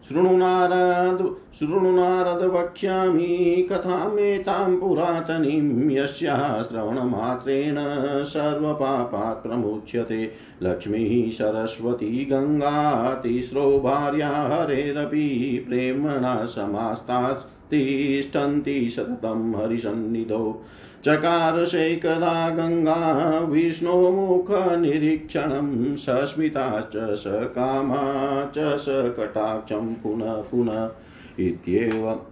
शृणु 0.09 0.37
नारद 0.37 1.37
शृणु 1.59 1.93
नारद 1.93 2.43
वक्ष्यामि, 2.43 3.69
कथामेतां 3.73 4.77
पुरातनीं, 4.77 5.91
यस्याः 5.91 6.63
श्रवणमात्रेण 6.63 7.77
सर्वपापात् 8.25 9.47
प्रमुच्यते 9.47 10.33
लक्ष्मीः 10.63 11.31
सरस्वती 11.31 12.25
गङ्गा 12.25 13.15
तिस्रो 13.15 13.81
भार्या 13.81 14.29
हरेरपि 14.29 15.65
प्रेम्णा 15.69 16.45
समास्तात् 16.45 17.71
तिष्ठन्ति 17.71 18.91
सततं 18.91 19.63
हरिसन्निधौ। 19.63 20.65
चकारशैकदा 21.05 22.51
गङ्गा 22.51 23.45
विष्णोमुखनिरीक्षणं 23.49 25.97
सस्मिताश्च 25.97 26.97
स 26.97 27.25
कामा 27.27 28.53
च 28.57 28.77
स 28.77 29.15
कटाक्षं 29.17 29.95
पुनः 29.95 30.45
पुनः 30.51 30.91
इत्येव 31.39 32.32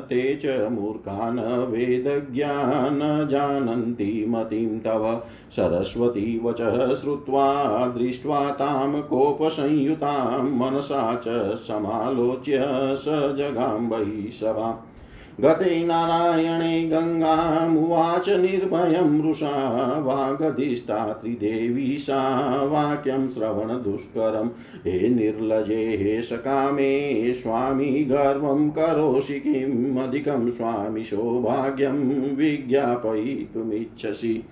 ते 0.00 0.40
च 0.42 0.46
मूर्खा 0.46 1.30
न 1.30 1.40
वेदज्ञा 1.70 2.62
न 2.90 3.28
जानन्ति 3.30 4.24
मतिं 4.28 4.80
तव। 4.80 5.22
सरस्वती 5.50 6.40
वचः 6.44 6.94
श्रुत्वा 6.94 7.86
दृष्ट्वा 7.86 8.50
तां 8.50 9.02
कोपसंयुतां 9.02 10.42
मनसा 10.42 11.14
च 11.14 11.24
समालोच्य 11.56 12.58
स 12.96 13.04
जगां 13.38 13.88
वै 13.88 14.30
सभाम् 14.30 14.95
गते 15.40 15.84
नारायणे 15.84 16.88
गङ्गामुवाच 16.88 18.28
निर्भयं 18.28 19.22
रुषा 19.22 19.98
वागधिष्ठा 19.98 21.12
त्रिदेवी 21.12 21.98
सा, 21.98 22.64
वाक्यं 22.64 23.28
श्रवणदुष्करं 23.28 24.50
हे 24.86 25.08
निर्लजे, 25.08 25.74
हे 25.74 26.22
सकामे, 26.22 27.34
स्वामी 27.34 28.04
गर्वं 28.04 28.70
करोषि 28.70 29.40
किम्, 29.40 29.98
अधिकं 29.98 30.50
स्वामि 30.50 31.04
सौभाग्यं 31.04 32.36
विज्ञापयितुमिच्छसि। 32.36 34.44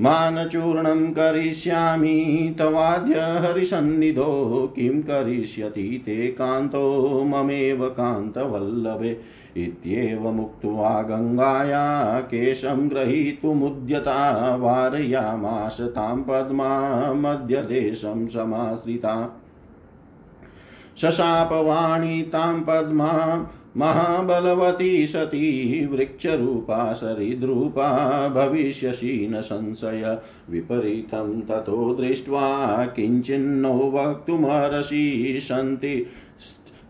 मानचूर्णं 0.00 1.06
करिष्यामि, 1.06 2.54
तवाद्य 2.58 3.14
हरिसन्निधो, 3.14 4.72
किं 4.76 5.02
करिष्यति 5.02 6.02
ते 6.06 6.26
कान्तो, 6.26 7.24
ममेव 7.24 7.88
कान्तवल्लभे। 7.88 9.35
इत्येवमुक्त्वा 9.56 11.02
गङ्गाया 11.02 12.20
केशं 12.20 12.90
ग्रहीतुमुद्यता 12.90 14.56
वारयामास 14.56 15.80
तां 15.80 16.22
पद्मा 16.22 17.12
मध्यदेशं 17.12 18.28
समाश्रिता। 18.28 19.42
शशापवाणी 20.96 22.22
तां 22.22 22.60
पद्मा 22.60 23.46
महाबलवती 23.76 25.06
सती 25.06 25.86
वृक्षरूपा 25.86 26.92
सरिद्रूपा 26.92 27.88
भविष्यसि 28.28 29.28
न 29.30 29.40
संशय 29.40 30.18
विपरीतं 30.50 31.40
ततो 31.40 31.94
दृष्ट्वा 31.94 32.86
किञ्चिन्नो 32.86 33.72
वक्तुमर्हसि 33.72 35.38
सन्ति 35.42 36.06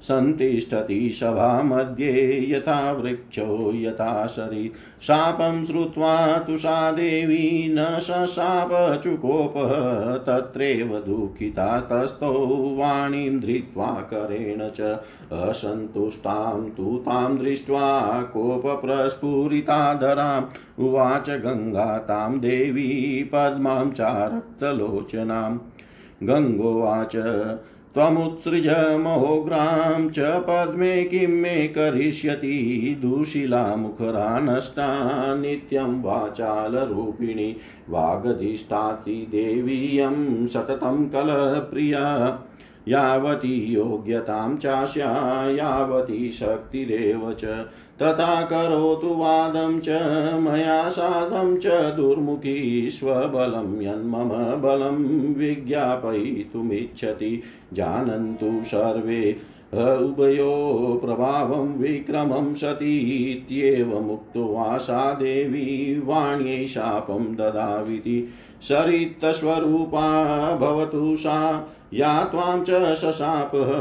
सन्तिष्ठति 0.09 1.11
सभामध्ये 1.11 2.47
यथा 2.51 2.93
वृक्षो 2.93 3.73
यथा 3.75 4.27
शरी। 4.27 4.73
शापं 5.03 5.65
श्रुत्वा 5.65 6.39
तु 6.39 6.59
सा 6.59 6.93
देवी 6.93 7.75
न 7.75 7.99
शशापचुकोपः 8.01 10.17
तत्रैव 10.17 11.03
दुःखितास्तस्थौ 11.07 12.77
वाणीं 12.77 13.41
धृत्वा 13.41 13.87
करेण 13.87 14.69
च 14.69 15.01
असन्तुष्टां 15.33 16.71
तु 16.71 16.97
तां 16.97 17.39
दृष्ट्वा 17.39 18.23
कोपप्रस्फुरिताधराम्। 18.23 20.85
उवाच 20.85 21.31
गङ्गा 21.31 21.99
तां 21.99 22.41
देवी 22.41 23.31
पद्मां 23.33 23.91
चारक्तलोचनां 23.91 25.59
गङ्गोवाच 26.23 27.17
त्वमुत्सृज 27.97 28.69
महोग्रां 29.01 30.09
च 30.09 30.19
पद्मे 30.19 31.05
किं 31.05 31.29
मे 31.29 31.69
करिष्यति 31.69 32.99
दुशिला 33.03 33.77
मुखरा 33.77 34.39
नष्टा 34.39 34.89
नित्यं 35.35 36.03
वाचालरूपिणी 36.03 37.57
वागधिष्ठाति 37.91 39.29
देवीयं 39.31 40.47
सततं 40.47 41.09
कलप्रिया। 41.09 42.05
यावती 42.89 43.73
योग्यतां 43.73 44.57
चास्या, 44.57 45.51
यावती 45.51 46.33
शक्तिरेव 46.33 47.33
च। 47.33 47.67
तथा 48.03 48.43
करोतु 48.43 49.07
वादं 49.07 49.81
च, 49.81 49.89
मया 50.41 50.89
साधं 50.89 51.57
च, 51.57 51.67
दुर्मुखी 51.67 52.91
स्वबलं 52.91 53.83
यन्मम 53.83 54.61
बलं 54.61 55.35
विज्ञापयितुमिच्छति। 55.35 57.43
जानन्तु 57.73 58.65
सर्वे 58.65 59.37
उभयो 59.75 61.01
प्रभावं 61.05 61.79
विक्रमं 61.79 62.55
सतीत्येवमुक्त्वा 62.55 64.79
सा 64.79 65.13
देवी, 65.13 66.03
वाण्यै 66.05 66.67
शापं 66.67 67.37
ददाविति। 67.37 68.29
सरितस्वरूपा 68.63 70.57
भवतु 70.57 71.17
सा। 71.17 71.69
या 71.95 72.25
त्वां 72.25 72.63
च 72.63 72.95
शशापः 72.95 73.73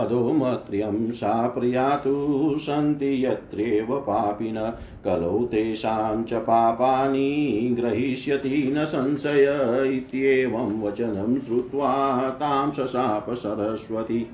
अधोमत्र्यं 0.00 1.10
सा 1.10 1.48
प्रयातु 1.48 2.54
सन्ति 2.58 3.26
यत्रेव 3.26 3.96
पापिन, 3.96 4.72
कलौ 5.04 5.44
तेषां 5.44 6.24
च 6.24 6.32
पापानि 6.32 7.76
ग्रहीष्यति 7.80 8.74
न 8.76 8.84
संशय 8.84 9.44
इत्येवं 9.86 10.82
वचनं 10.82 11.40
श्रुत्वा 11.40 12.20
तां 12.30 12.70
शशाप 12.70 13.30
सरस्वती। 13.30 14.26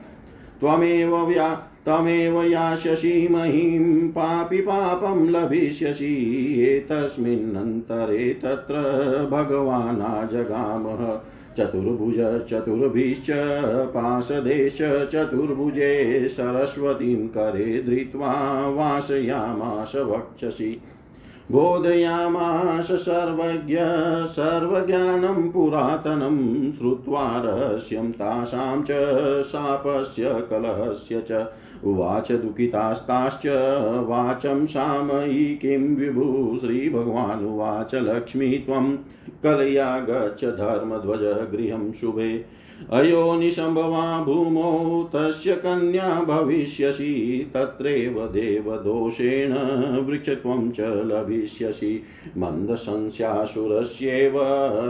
त्वमेव 0.61 1.17
व्या 1.17 1.55
तमेव 1.87 2.43
यास्यसि 2.43 3.29
महीं 3.31 4.09
पापि 4.09 4.59
पापं 4.59 5.31
लभिष्यसि, 5.31 6.14
एतस्मिन्नन्तरे 6.69 8.35
तत्र 8.35 8.75
भगवानाजगामः। 9.33 11.21
चतुर्भुज 11.59 12.47
चतुर्भिश्च 12.51 13.27
पाशदेश 13.87 14.79
चतुर्भुजे 14.83 16.29
सरस्वतीं 16.29 17.29
करे 17.29 17.83
धृत्वा 17.83 18.35
वासयामास 18.68 19.92
वक्षसि। 19.97 20.81
बोधयामास 21.53 22.92
सर्वज्ञ, 22.92 23.77
सर्वज्ञानं 24.27 25.51
पुरातनं 25.51 26.73
श्रुत्वा 26.73 27.42
रहस्यं 27.44 28.12
तासां 28.12 28.83
च 28.83 28.90
शापस्य 29.42 30.25
कलहस्य 30.25 31.25
च। 31.31 31.33
उवाच 31.85 32.33
दुःखितास्ताश्च, 32.33 33.47
वाचं 34.09 34.67
सामयिकीं 34.67 35.97
विभु? 35.97 36.59
श्रीभगवानुवाच 36.61 37.95
लक्ष्मी 37.95 38.51
त्वं 38.51 38.97
कलया 39.43 39.99
गच्छ 39.99 40.45
धर्मध्वज 40.45 41.23
गृहं 41.23 41.93
शुभे। 41.93 42.59
अयोनिशम्भवा 42.93 44.25
भूमौ, 44.25 45.11
तस्य 45.14 45.53
कन्या 45.53 46.23
भविष्यसि, 46.23 47.51
तत्रैव 47.55 48.27
देवदोषेण 48.27 49.53
वृक्षत्वं 50.07 50.71
च 50.71 50.81
लभिष्यसि। 50.81 52.03
मन्दशंस्यासुरस्येव 52.38 54.33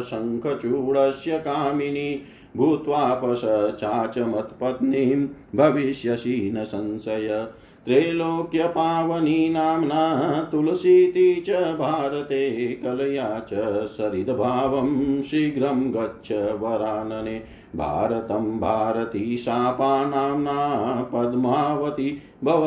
शङ्खचूडस्य 0.03 1.39
कामिनी 1.39 2.23
भूत्वापश 2.57 3.41
चाचमत्पत्नीं 3.81 5.27
भविष्यसि 5.57 6.53
न 6.55 6.65
संशय 6.65 7.49
त्रैलोक्यपावनी 7.87 9.49
नाम्ना 9.49 10.43
तुलसीति 10.53 11.45
च 11.47 11.51
भारते 11.51 12.73
कलया 12.85 13.47
च 13.53 13.55
सरिद्भावं 13.87 15.23
शीघ्रं 15.23 15.93
गच्छ 15.95 16.33
वरानने। 16.33 17.43
भारतं 17.77 18.61
भारती 18.61 19.37
शापा 19.37 20.05
नाम्ना 20.05 21.11
पद्मावती 21.13 22.19
भव 22.45 22.63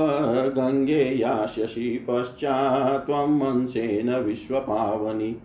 गङ्गे 0.58 1.04
यास्यसि 1.04 2.06
पश्चात् 2.10 3.06
त्वं 3.08 3.38
मंसेन 3.38 4.16
विश्वपावनी। 4.16 5.36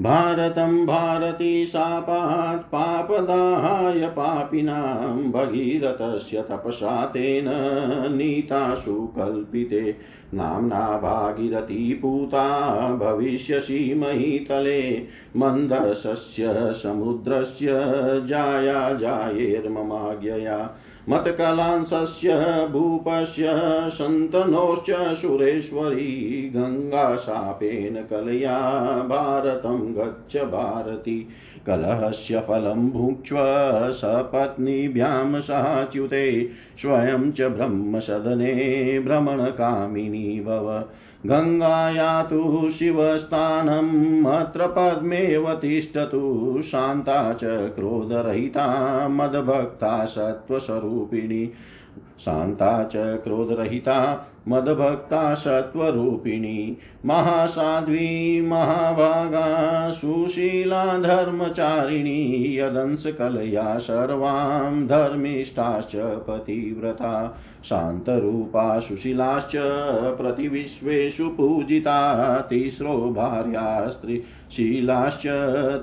भारतं 0.00 0.86
भारती 0.86 1.66
शापात् 1.66 2.72
पापदाहाय 2.72 4.06
पापिनां 4.06 5.30
भगीरथस्य 5.30 6.42
तपसा 6.42 7.06
तेन 7.06 7.44
नीतासु 8.16 9.12
कल्पिते। 9.18 9.96
नाम्ना 10.34 10.98
भागीरथी 10.98 11.94
पूता 11.94 12.88
भविष्यसि 12.96 13.94
महीतले। 13.96 15.06
मन्दसस्य 15.36 16.72
समुद्रस्य 16.72 17.66
जाया 18.26 18.92
जायेर्ममाज्ञया। 18.92 20.76
मत्कलांसस्य 21.08 22.28
भूपस्य 22.72 23.44
शन्तनोश्च 23.90 25.16
सुरेश्वरी 25.16 26.52
गङ्गाशापेन 26.56 27.94
कलया 27.94 28.58
भारतं 29.08 29.94
गच्छ 29.96 30.36
भारती। 30.36 31.28
कलहस्य 31.66 32.40
फलं 32.40 32.90
भुक्ष्व 32.90 33.36
सपत्नीभ्यां 33.92 35.40
साच्युते। 35.40 36.48
स्वयं 36.78 37.32
च 37.32 37.42
ब्रह्मसदने 37.42 38.54
भ्रमणकामिनी 39.06 40.40
भव। 40.40 40.84
गङ्गायातु 41.26 42.70
शिवस्थानम् 42.70 44.26
अत्र 44.26 44.66
पद्मेव 44.66 45.54
तिष्ठतु 45.54 46.60
शान्ता 46.64 47.32
च 47.32 47.40
क्रोधरहिता 47.44 49.08
मदभक्ता 49.08 50.04
सत्त्वस्वरूपिणी। 50.04 51.52
शान्ता 52.18 52.84
च 52.84 52.92
क्रोधरहिता 52.96 54.26
मदभक्ता 54.48 55.34
सत्त्वरूपिणी 55.34 56.76
महासाध्वी, 57.06 58.40
महाभागा, 58.40 59.90
सुशीला 59.90 60.84
धर्मचारिणी 60.84 62.56
यदंशकलया 62.58 63.78
सर्वां 63.78 64.86
धर्मिष्ठाश्च 64.86 65.96
पतिव्रता, 65.96 67.38
शान्तरूपा 67.64 68.80
सुशीलाश्च 68.80 69.52
प्रतिविश्वेषु 70.20 71.28
पूजिता, 71.28 72.38
तिस्रो 72.40 73.10
भार्या 73.10 73.90
स्त्रीशीलाश्च 74.52 75.22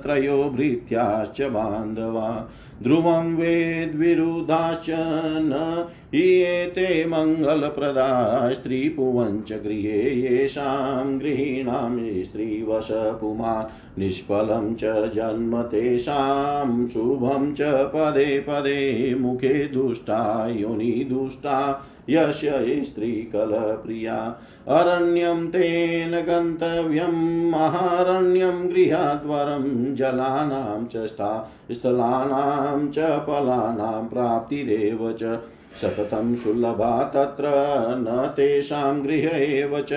त्रयो 0.04 0.44
भृत्याश्च 0.44 1.42
बान्धवा, 1.42 2.50
ध्रुवं 2.84 3.36
वेद्विरुधाश्च 3.36 4.86
न 4.90 5.86
हीयेते 6.14 7.06
मङ्गलप्रदा 7.06 8.50
स्त्रीपुवञ्च 8.54 9.52
गृहे 9.52 10.02
येषां 10.22 11.20
गृहीणां 11.20 12.24
स्त्रीवश 12.24 12.88
पुमान् 12.92 14.00
निष्फलं 14.00 14.76
च 14.76 14.84
जन्म 15.14 15.62
तेषां, 15.62 16.88
शुभं 16.88 17.54
च 17.54 17.62
पदे 17.62 18.40
पदे 18.40 19.16
मुखे 19.16 19.68
दुष्टा 19.68 20.48
योनि 20.48 21.08
दुष्टा 21.10 21.86
यस्य 22.10 22.84
स्त्रीकलप्रिया 22.84 24.40
अरण्यं 24.68 25.48
तेन 25.48 26.12
गन्तव्यं, 26.12 27.50
महारण्यं 27.52 28.70
गृहाद्वरं, 28.70 29.96
जलानां 29.96 30.86
च 30.86 31.08
स्थलानां 31.72 32.88
च 32.88 33.00
फलानां 33.00 34.08
प्राप्तिरेव 34.08 35.12
च। 35.12 35.40
सततं 35.82 36.36
सुलभा 36.36 37.04
तत्र, 37.04 37.44
न 37.98 38.34
तेषां 38.36 39.04
गृह 39.04 39.32
एव 39.34 39.82
च। 39.82 39.94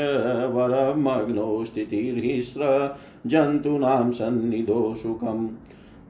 वरमग्नौ 0.55 1.64
स्थितिर्हिस्र, 1.64 2.94
जन्तूनां 3.27 4.11
सन्निधो 4.11 4.94
सुखम्। 4.94 5.49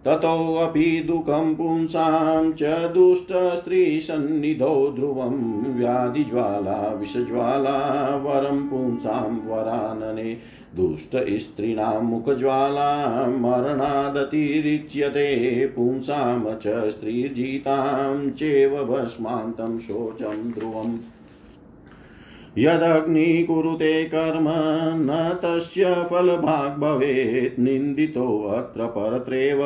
ततोऽपि 0.04 1.04
दुःखं 1.06 1.54
पुंसां 1.54 2.52
च 2.52 2.90
दुष्टस्त्रीसन्निधौ 2.94 4.90
ध्रुवं 4.90 5.74
व्याधिज्वाला, 5.74 6.94
विषज्वाला, 6.94 8.16
वरं 8.16 8.68
पुंसां 8.68 9.22
वरानने 9.22 10.36
दुष्टस्त्रीणां 10.76 12.02
मुखज्वाला, 12.02 13.26
मरणादतिरिच्यते, 13.26 15.66
पुंसां 15.66 16.54
च 16.54 16.90
स्त्रीर्जितां, 16.90 18.30
चेव 18.30 18.84
भस्मान्तं 18.84 19.78
शोचं 19.78 20.50
ध्रुवम्। 20.50 20.96
यदग्निकुरुते 22.58 24.04
कर्म 24.04 24.46
न 24.94 25.38
तस्य 25.42 25.84
फलभाग् 26.10 26.80
भवेत् 26.80 27.60
निन्दितोऽत्र 27.60 28.86
परत्रेव 28.86 29.58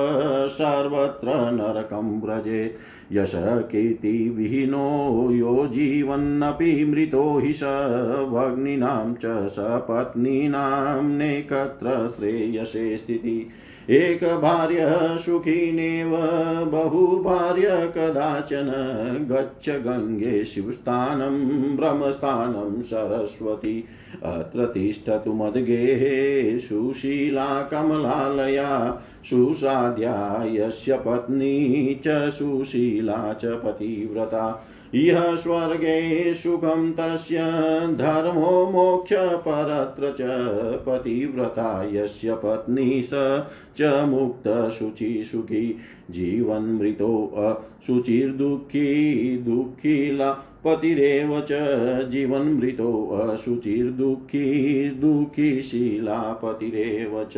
सर्वत्र 0.49 1.29
नरकं 1.29 2.21
व्रजेत्। 2.21 2.77
यो 5.33 5.67
जीवन्नपि 5.67 6.85
मृतो 6.85 7.39
हि 7.39 7.53
स 7.53 7.63
भग्नीनां 8.33 9.15
च 9.15 9.49
सपत्नीनां 9.49 11.03
नेकत्र 11.05 12.15
श्रेयसे 12.17 12.97
स्थितिः। 12.97 13.72
एक 13.91 14.25
भार्य 14.25 14.79
सुखिनेव 15.19 16.11
बहुभार्य 16.65 17.93
कदाचन, 17.97 18.69
गच्छ 19.31 19.71
गङ्गे 19.71 20.45
शिवस्थानं, 20.45 21.37
ब्रह्मस्थानं, 21.77 22.83
सरस्वती। 22.83 23.85
अत्र 24.23 24.65
तिष्ठतु 24.65 25.33
मद्गेहे 25.33 26.59
सुशीला 26.59 27.63
कमलालया, 27.63 29.03
सुसाध्या, 29.25 30.45
यस्य 30.47 30.97
पत्नी 30.97 31.95
च 32.07 32.29
सुशीला 32.29 33.33
च 33.33 33.45
पतिव्रता। 33.45 34.67
इह 34.95 35.37
स्वर्गे 35.37 36.35
सुखं 36.35 36.93
तस्य 36.93 37.37
धर्मो 37.95 38.71
मोक्षपरत्र 38.71 40.11
च 40.11 40.21
पतिव्रता 40.87 41.89
यस्य 41.93 42.35
पत्नी 42.35 43.03
स 43.03 43.11
च 43.77 43.83
मुक्तशुचि 43.83 45.25
सुखी 45.25 45.79
जीवन्मृतो 46.11 47.33
अशुचिर्दुःखी 47.37 48.87
दुःखीला 49.37 50.33
पतिरेव 50.65 51.41
च 51.41 51.49
जीवन्मृतो 52.09 53.09
अशुचिर्दुःखी 53.09 54.85
दुःखीशीला 54.91 56.41
पतिरेव 56.43 57.25
च। 57.25 57.35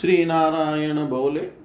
श्री 0.00 0.24
नारायण 0.24 1.06
बोले 1.08 1.55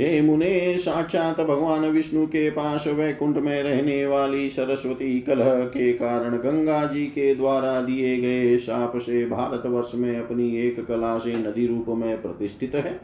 हे 0.00 0.20
मुने, 0.20 0.78
साक्षात 0.78 1.40
भगवान 1.40 1.84
विष्णु 1.84 2.26
के 2.26 2.50
पास 2.50 2.84
वैकुंठ 2.86 3.36
में 3.36 3.62
रहने 3.62 4.06
वाली 4.06 4.50
सरस्वती 4.50 5.20
कलह 5.20 5.60
के 5.64 5.92
कारण 5.92 6.36
गंगा 6.36 6.84
जी 6.86 7.06
के 7.06 7.34
द्वारा 7.34 7.80
दिए 7.80 8.16
गए 8.20 8.58
शाप 8.58 8.96
से 8.96 9.24
भारतवर्ष 9.26 9.92
में 9.94 10.18
अपनी 10.18 10.56
एक 10.56 10.86
कला 10.86 11.18
से 11.18 11.34
नदी 11.34 11.66
रूप 11.66 11.84
में 11.88 12.22
प्रतिष्ठित 12.22 12.74
है। 12.74 13.00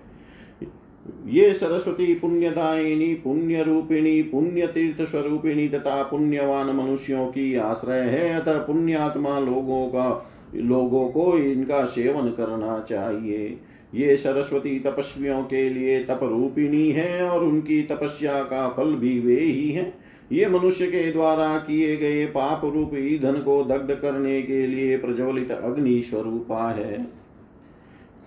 ये 1.26 1.52
सरस्वती 1.54 2.14
पुण्यदायिनी 2.14 3.14
पुण्य 3.14 3.62
रूपिणी 3.62 4.22
पुण्य 4.22 4.66
तीर्थ 4.66 5.10
स्वरूपिणी 5.10 5.68
तथा 5.68 6.02
पुण्यवान 6.02 6.66
मनुष्यों 6.66 7.26
की 7.26 7.54
आश्रय 7.56 8.00
है। 8.00 8.40
अतः 8.40 8.58
पुण्यात्मा 8.58 9.38
लोगों 9.38 9.86
का, 9.86 10.30
लोगों 10.54 11.08
को 11.08 11.38
इनका 11.38 11.84
सेवन 11.84 12.28
करना 12.28 12.86
चाहिए। 12.88 13.58
ये 13.94 14.16
सरस्वती 14.16 14.78
तपस्वियों 14.78 15.42
के 15.42 15.68
लिए 15.70 15.98
तप 16.04 16.20
रूपिणी 16.22 16.90
है 16.90 17.22
और 17.22 17.44
उनकी 17.44 17.82
तपस्या 17.82 18.42
का 18.42 18.68
फल 18.68 18.94
भी 18.94 19.18
वे 19.20 19.38
ही 19.38 19.70
हैं। 19.70 19.92
ये 20.32 20.46
मनुष्य 20.48 20.86
के 20.86 21.10
द्वारा 21.12 21.56
किए 21.58 21.96
गए 21.96 22.24
पाप 22.26 22.64
रूप 22.64 22.90
ईंधन 22.94 23.32
को 23.32 23.62
दग्ध 23.64 23.94
करने 23.94 24.42
के 24.42 24.66
लिए 24.66 24.96
प्रज्वलित 24.98 25.50
अग्नि 25.50 26.00
स्वरूपा 26.02 26.70
है। 26.70 27.02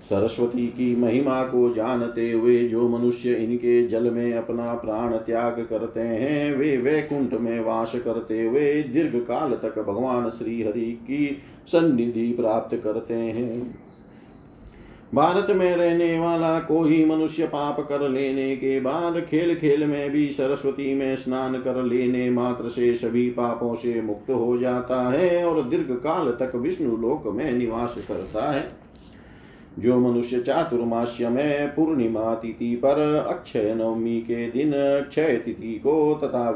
सरस्वती 0.09 0.67
की 0.67 0.95
महिमा 0.95 1.41
को 1.43 1.69
जानते 1.73 2.31
हुए 2.31 2.57
जो 2.67 2.87
मनुष्य 2.89 3.33
इनके 3.33 3.87
जल 3.87 4.09
में 4.11 4.33
अपना 4.33 4.73
प्राण 4.73 5.13
त्याग 5.17 5.65
करते 5.69 5.99
हैं, 5.99 6.55
वे 6.55 6.77
वैकुंठ 6.77 7.33
में 7.33 7.59
वास 7.59 7.95
करते 7.95 8.41
हुए 8.43 8.83
दीर्घ 8.83 9.15
काल 9.15 9.53
तक 9.53 9.79
भगवान 9.79 10.29
श्री 10.29 10.61
हरि 10.61 10.91
की 11.01 11.37
सन्निधि 11.67 12.31
प्राप्त 12.31 12.75
करते 12.83 13.13
हैं। 13.13 13.79
भारत 15.13 15.47
में 15.49 15.75
रहने 15.75 16.19
वाला 16.19 16.59
कोई 16.59 17.05
मनुष्य 17.05 17.45
पाप 17.45 17.79
कर 17.79 18.09
लेने 18.09 18.55
के 18.55 18.79
बाद 18.79 19.19
खेल 19.21 19.55
खेल 19.55 19.85
में 19.85 20.09
भी 20.09 20.29
सरस्वती 20.29 20.93
में 20.93 21.15
स्नान 21.15 21.53
कर 21.53 21.83
लेने 21.83 22.29
मात्र 22.29 22.69
से 22.69 22.95
सभी 22.95 23.29
पापों 23.29 23.75
से 23.75 24.01
मुक्त 24.01 24.29
हो 24.29 24.57
जाता 24.57 25.09
है 25.09 25.45
और 25.45 25.63
दीर्घ 25.63 25.91
काल 25.91 26.31
तक 26.31 26.55
विष्णु 26.55 26.97
लोक 26.97 27.23
में 27.27 27.51
निवास 27.51 27.95
करता 28.07 28.51
है। 28.51 28.67
जो 29.79 29.99
मनुष्य 29.99 30.39
चातुर्माश्य 30.39 31.29
में 31.29 31.67
पूर्णिमा 31.67 32.35
तिथि 32.35 32.75
पर 32.75 33.25
अक्षय 33.29 33.75
नवमी 33.75 34.19
के 34.21 34.51
दिन 34.51 34.71
क्षय 35.09 35.37
तिथि 35.45 35.73
को 35.73 36.13
तथा 36.23 36.49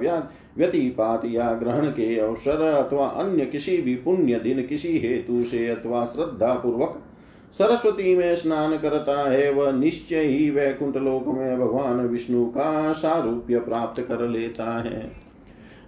व्यतिपात 0.57 1.21
या 1.25 1.53
ग्रहण 1.53 1.87
के 1.87 2.19
अवसर 2.19 2.61
अथवा 2.61 3.07
अन्य 3.07 3.45
किसी 3.45 3.77
भी 3.77 3.95
पुण्य 3.95 4.39
दिन 4.39 4.61
किसी 4.61 4.97
हेतु 4.97 5.43
से 5.43 5.67
अथवा 5.67 6.05
श्रद्धा 6.05 6.53
पूर्वक 6.53 7.03
सरस्वती 7.53 8.15
में 8.15 8.35
स्नान 8.35 8.77
करता 8.77 9.31
है, 9.31 9.51
वह 9.51 9.71
निश्चय 9.71 10.21
ही 10.21 10.49
वैकुंठ 10.49 10.97
लोक 10.97 11.27
में 11.27 11.59
भगवान 11.59 11.95
विष्णु 11.95 12.45
का 12.45 12.91
सारूप्य 12.91 13.59
प्राप्त 13.59 14.01
कर 14.01 14.27
लेता 14.27 14.83
है। 14.83 15.11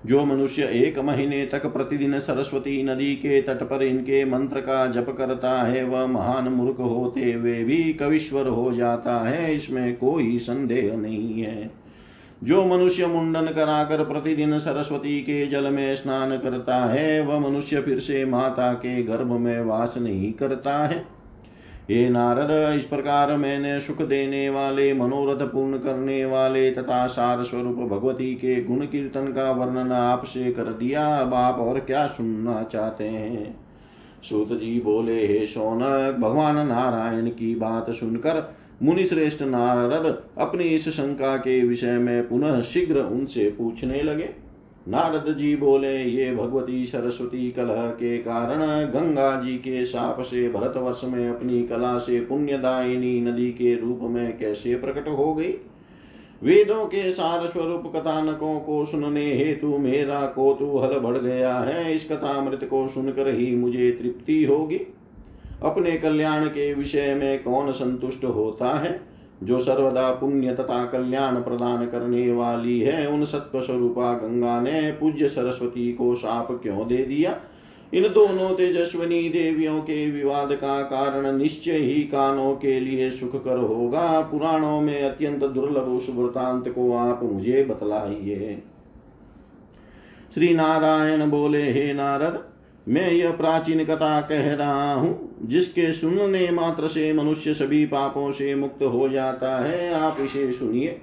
जो 0.06 0.26
मनुष्य 0.26 0.64
एक 0.64 1.00
महीने 1.00 1.46
तक 1.46 1.66
प्रतिदिन 1.66 2.20
सरस्वती 2.20 2.84
नदी 2.84 3.16
के 3.16 3.42
तट 3.42 3.64
पर 3.64 3.84
इनके 3.84 4.26
मंत्र 4.26 4.60
का 4.60 4.88
जप 4.88 5.16
करता 5.18 5.64
है, 5.64 5.84
वह 5.84 6.06
महान 6.06 6.48
मूर्ख 6.48 6.80
होते 6.80 7.34
हुए 7.34 7.64
भी 7.64 7.94
कविश्वर 7.94 8.48
हो 8.48 8.72
जाता 8.72 9.30
है, 9.30 9.56
इसमें 9.56 9.96
कोई 9.96 10.40
संदेह 10.40 10.98
नहीं 10.98 11.42
है। 11.42 11.72
जो 12.44 12.66
मनुष्य 12.66 13.08
मुंडन 13.08 13.46
कराकर 13.46 14.04
प्रतिदिन 14.04 14.60
सरस्वती 14.60 15.22
के 15.22 15.48
जल 15.48 15.64
में 15.64 15.96
स्नान 15.96 16.38
करता 16.38 16.86
है, 16.86 17.22
वह 17.22 17.40
मनुष्य 17.40 17.82
फिर 17.82 18.00
से 18.00 18.26
माता 18.26 18.74
के 18.74 19.04
गर्भ 19.04 19.32
में 19.32 19.62
वास 19.62 19.98
नहीं 19.98 20.34
करता 20.34 20.88
है। 20.88 21.21
हे 21.92 22.10
नारद, 22.10 22.76
इस 22.76 22.86
प्रकार 22.86 23.38
मैंने 23.38 23.80
सुख 23.80 24.02
देने 24.02 24.50
वाले, 24.50 24.94
मनोरथ 24.94 25.48
पूर्ण 25.48 25.78
करने 25.78 26.26
वाले 26.26 26.72
तथा 26.72 27.08
सार 27.08 27.44
स्वरूप 27.44 27.76
भगवती 27.76 28.36
के 28.36 28.64
गुण 28.64 28.80
कीर्तन 28.80 29.26
का 29.26 29.52
वर्णन 29.52 29.92
आपसे 29.92 30.52
कर 30.52 30.64
दिया। 30.64 31.16
अब 31.16 31.34
आप 31.34 31.60
और 31.60 31.80
क्या 31.80 32.08
सुनना 32.08 32.64
चाहते 32.64 33.04
हैं? 33.04 33.56
सूत 34.24 34.48
जी 34.48 34.82
बोले, 34.82 35.28
हे 35.28 35.46
सोनक, 35.46 36.18
भगवान 36.20 36.68
नारायण 36.68 37.28
की 37.28 37.56
बात 37.56 37.90
सुनकर 37.90 38.56
मुनि 38.84 39.06
श्रेष्ठ 39.06 39.42
नारद 39.42 40.24
अपनी 40.38 40.64
इस 40.64 40.90
शंका 40.90 41.38
के 41.38 41.68
विषय 41.68 41.98
में 41.98 42.30
पुनः 42.30 42.62
शीघ्र 42.62 43.00
उनसे 43.00 43.56
पूछने 43.58 44.02
लगे। 44.02 44.30
नारद 44.88 45.38
जी 45.38 45.56
बोले, 45.56 46.04
ये 46.04 46.36
भगवती 46.36 46.86
सरस्वती 46.86 47.52
कलह 47.52 47.88
के 47.88 48.18
कारण 48.18 48.60
गंगा 48.86 49.42
जी 49.42 49.58
के 49.58 49.86
साप 49.86 50.22
से 50.22 50.50
भरतवर्ष 50.50 51.02
में 51.04 51.30
अपनी 51.30 51.64
कला 51.64 51.98
से 51.98 52.20
पुण्यदायिनी 52.20 53.22
नदी 53.22 53.52
के 53.52 53.76
रूप 53.76 54.00
में 54.02 54.38
कैसे 54.38 54.76
प्रकट 54.76 55.08
हो 55.08 55.36
गई? 55.36 55.52
वेदों 56.44 56.86
के 56.86 57.12
सार 57.12 57.48
स्वरूप 57.48 57.94
कथानकों 57.96 58.60
को 58.60 58.86
सुनने 58.86 59.34
हेतु 59.34 59.78
मेरा 59.78 60.26
कोतूहल 60.26 61.00
बढ़ 61.00 61.18
गया 61.18 61.58
है। 61.58 61.96
इस 61.96 62.12
कथामृत 62.12 62.64
को 62.64 62.88
सुनकर 62.88 63.36
ही 63.36 63.56
मुझे 63.56 63.92
तृप्ति 63.92 64.44
होगी। 64.44 64.82
अपने 65.64 65.98
कल्याण 65.98 66.46
के 66.46 66.74
विषय 66.74 67.16
में 67.16 67.44
कौन 67.44 67.72
संतुष्ट 67.72 68.26
होता 68.26 68.80
है? 68.80 69.11
जो 69.44 69.60
सर्वदा 69.60 70.12
पुण्य 70.12 70.54
तथा 70.56 70.86
कल्याण 70.86 71.36
प्रदान 71.36 71.86
करने 71.86 72.32
वाली 72.32 72.80
है, 72.80 73.08
उन 73.08 73.24
सत्व 73.24 73.62
स्वरूपा 73.62 74.14
गंगा 74.14 74.62
ने 74.62 74.92
पूज्य 74.92 75.30
सरस्वती 75.30 75.94
को 75.94 76.16
शाप 76.16 76.60
क्यों 76.64 76.88
दे 76.88 76.98
दिया? 76.98 77.40
इन 77.94 78.04
दोनों 78.04 78.56
तेजस्वनी 78.56 79.30
देवियों 79.30 79.82
के 79.82 80.12
विवाद 80.12 80.52
का 80.52 80.82
कारण 80.82 81.38
निश्चय 81.38 81.72
ही 81.72 82.04
कानों 82.04 82.56
के 82.56 82.80
लिए 82.80 83.10
सुखकर 83.10 83.58
होगा। 83.58 84.22
पुराणों 84.22 84.82
में 84.82 85.02
अत्यंत 85.02 85.44
दुर्लभ 85.44 85.84
उस 85.84 86.10
वृतांत 86.16 86.70
को 86.70 86.94
आप 86.94 87.24
मुझे 87.24 87.64
बतलाइए। 87.64 88.64
श्री 90.34 90.54
नारायण 90.54 91.30
बोले, 91.30 91.72
हे 91.72 91.94
नारद 91.94 92.51
मैं 92.90 93.12
यह 93.12 93.32
प्राचीन 93.32 93.84
कथा 93.86 94.22
कह 94.22 94.54
रहा 94.54 94.94
हूँ, 94.94 95.36
जिसके 95.44 95.94
सुनने 95.94 96.52
मात्र 96.52 96.88
से 96.88 97.14
मनुष्य 97.14 97.54
सभी 97.54 97.86
पापों 97.86 98.32
से 98.32 98.56
मुक्त 98.56 98.84
हो 98.84 99.10
जाता 99.10 99.60
है। 99.60 99.94
आप 99.94 100.18
इसे 100.22 100.52
सुनिए। 100.54 101.02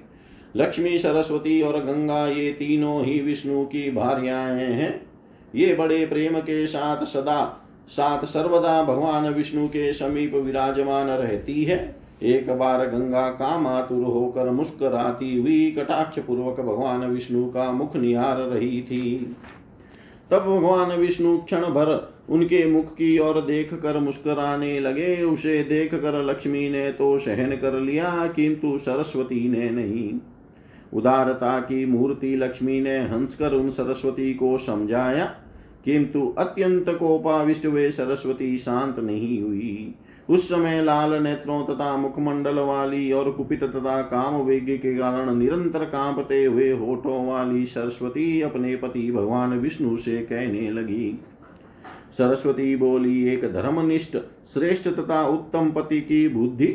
लक्ष्मी, 0.55 0.97
सरस्वती 0.97 1.61
और 1.61 1.79
गंगा, 1.79 2.27
ये 2.27 2.51
तीनों 2.51 3.05
ही 3.05 3.19
विष्णु 3.19 3.65
की 3.65 3.91
भार्याएँ 3.91 4.71
हैं। 4.71 5.09
ये 5.55 5.73
बड़े 5.73 6.05
प्रेम 6.05 6.39
के 6.39 6.67
साथ 6.67 7.05
सदा, 7.05 7.65
साथ 7.87 8.25
सर्वदा 8.25 8.83
भगवान 8.83 9.29
विष्णु 9.29 9.67
के 9.67 9.93
समीप 9.93 10.35
विराजमान 10.35 11.07
रहती 11.07 11.63
है। 11.63 11.99
एक 12.23 12.49
बार 12.57 12.85
गंगा 12.87 13.29
काम 13.29 13.67
आतुर 13.67 14.03
होकर 14.03 14.49
मुस्कराती 14.49 15.37
हुई 15.37 15.71
कटाक्ष 15.71 16.19
पूर्वक 16.19 16.59
भगवान 16.59 17.05
विष्णु 17.05 17.45
का 17.45 17.71
मुख 17.71 17.95
निहार 17.95 18.37
रही 18.37 18.81
थी। 18.81 19.35
तब 20.31 20.39
भगवान 20.39 20.91
विष्णु 20.91 21.37
क्षण 21.37 21.61
भर 21.61 22.13
उनके 22.29 22.65
मुख 22.65 22.93
की 22.93 23.17
ओर 23.19 23.41
देख 23.41 23.73
कर 23.73 23.99
मुस्कराने 23.99 24.79
लगे। 24.79 25.23
उसे 25.23 25.63
देख 25.63 25.95
कर 25.95 26.23
लक्ष्मी 26.23 26.69
ने 26.69 26.91
तो 26.91 27.17
सहन 27.19 27.55
कर 27.55 27.79
लिया, 27.79 28.27
किंतु 28.27 28.77
सरस्वती 28.77 29.49
ने 29.49 29.69
नहीं। 29.69 30.13
उदारता 30.93 31.59
की 31.59 31.85
मूर्ति 31.85 32.35
लक्ष्मी 32.35 32.79
ने 32.81 32.97
हंसकर 32.99 33.53
उन 33.53 33.69
सरस्वती 33.69 34.33
को 34.33 34.57
समझाया, 34.57 35.25
किंतु 35.85 36.35
अत्यंत 36.37 36.89
कोपाविष्ट 36.89 37.65
वे 37.65 37.91
सरस्वती 37.91 38.57
शांत 38.57 38.99
नहीं 38.99 39.41
हुई। 39.41 39.95
उस 40.29 40.47
समय 40.49 40.81
लाल 40.83 41.13
नेत्रों 41.23 41.63
तथा 41.65 41.95
मुखमंडल 41.97 42.59
वाली 42.59 43.11
और 43.11 43.31
कुपित 43.31 43.63
तथा 43.63 44.01
काम 44.01 44.35
वेग 44.35 44.69
के 44.81 44.95
कारण 44.95 45.35
निरंतर 45.35 45.85
कांपते 45.85 46.43
हुए 46.45 46.71
होठों 46.71 47.25
वाली 47.27 47.65
सरस्वती 47.65 48.41
अपने 48.41 48.75
पति 48.75 49.11
भगवान 49.11 49.57
विष्णु 49.59 49.97
से 49.97 50.17
कहने 50.17 50.69
लगी। 50.71 51.19
सरस्वती 52.17 52.75
बोली, 52.75 53.27
एक 53.27 53.45
धर्मनिष्ठ, 53.53 54.17
श्रेष्ठ 54.53 54.89
तथा 54.89 55.25
उत्तम 55.27 55.71
पति 55.71 56.01
की 56.01 56.27
बुद्धि 56.29 56.67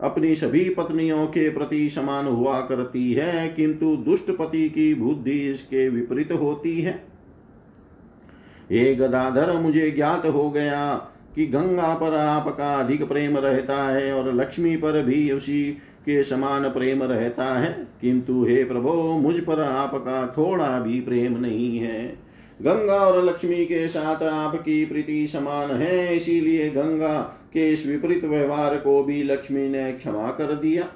अपनी 0.00 0.34
सभी 0.34 0.68
पत्नियों 0.68 1.26
के 1.26 1.48
प्रति 1.50 1.88
समान 1.88 2.26
हुआ 2.26 2.60
करती 2.60 3.12
है, 3.12 3.48
किंतु 3.48 3.96
दुष्ट 3.96 4.30
पति 4.30 4.68
की 4.68 4.94
बुद्धि 4.94 5.38
इसके 5.50 5.88
विपरीत 5.88 6.32
होती 6.32 6.80
है। 6.80 7.02
ये 8.72 8.94
गदाधर, 8.94 9.56
मुझे 9.58 9.90
ज्ञात 9.90 10.26
हो 10.26 10.50
गया 10.50 11.08
कि 11.34 11.46
गंगा 11.46 11.94
पर 11.94 12.14
आपका 12.14 12.74
अधिक 12.74 13.08
प्रेम 13.08 13.38
रहता 13.38 13.88
है 13.88 14.12
और 14.12 14.34
लक्ष्मी 14.34 14.76
पर 14.76 15.02
भी 15.02 15.32
उसी 15.32 15.72
के 16.06 16.22
समान 16.22 16.68
प्रेम 16.68 17.02
रहता 17.02 17.58
है। 17.58 17.86
किंतु 18.00 18.44
हे 18.44 18.64
प्रभो, 18.64 19.18
मुझ 19.18 19.40
पर 19.40 19.60
आपका 19.60 20.34
थोड़ा 20.38 20.80
भी 20.80 21.00
प्रेम 21.00 21.40
नहीं 21.40 21.78
है। 21.78 22.08
गंगा 22.62 22.94
और 22.94 23.24
लक्ष्मी 23.24 23.64
के 23.64 23.88
साथ 23.88 24.22
आपकी 24.22 24.84
प्रीति 24.84 25.26
समान 25.26 25.70
है, 25.70 26.16
इसीलिए 26.16 26.70
गंगा 26.70 27.20
के 27.52 27.72
इस 27.72 27.86
विपरीत 27.86 28.24
व्यवहार 28.24 28.76
को 28.76 29.04
भी 29.04 29.22
लक्ष्मी 29.22 29.68
ने 29.68 29.92
क्षमा 29.92 30.30
कर 30.30 30.54
दिया। 30.54 30.88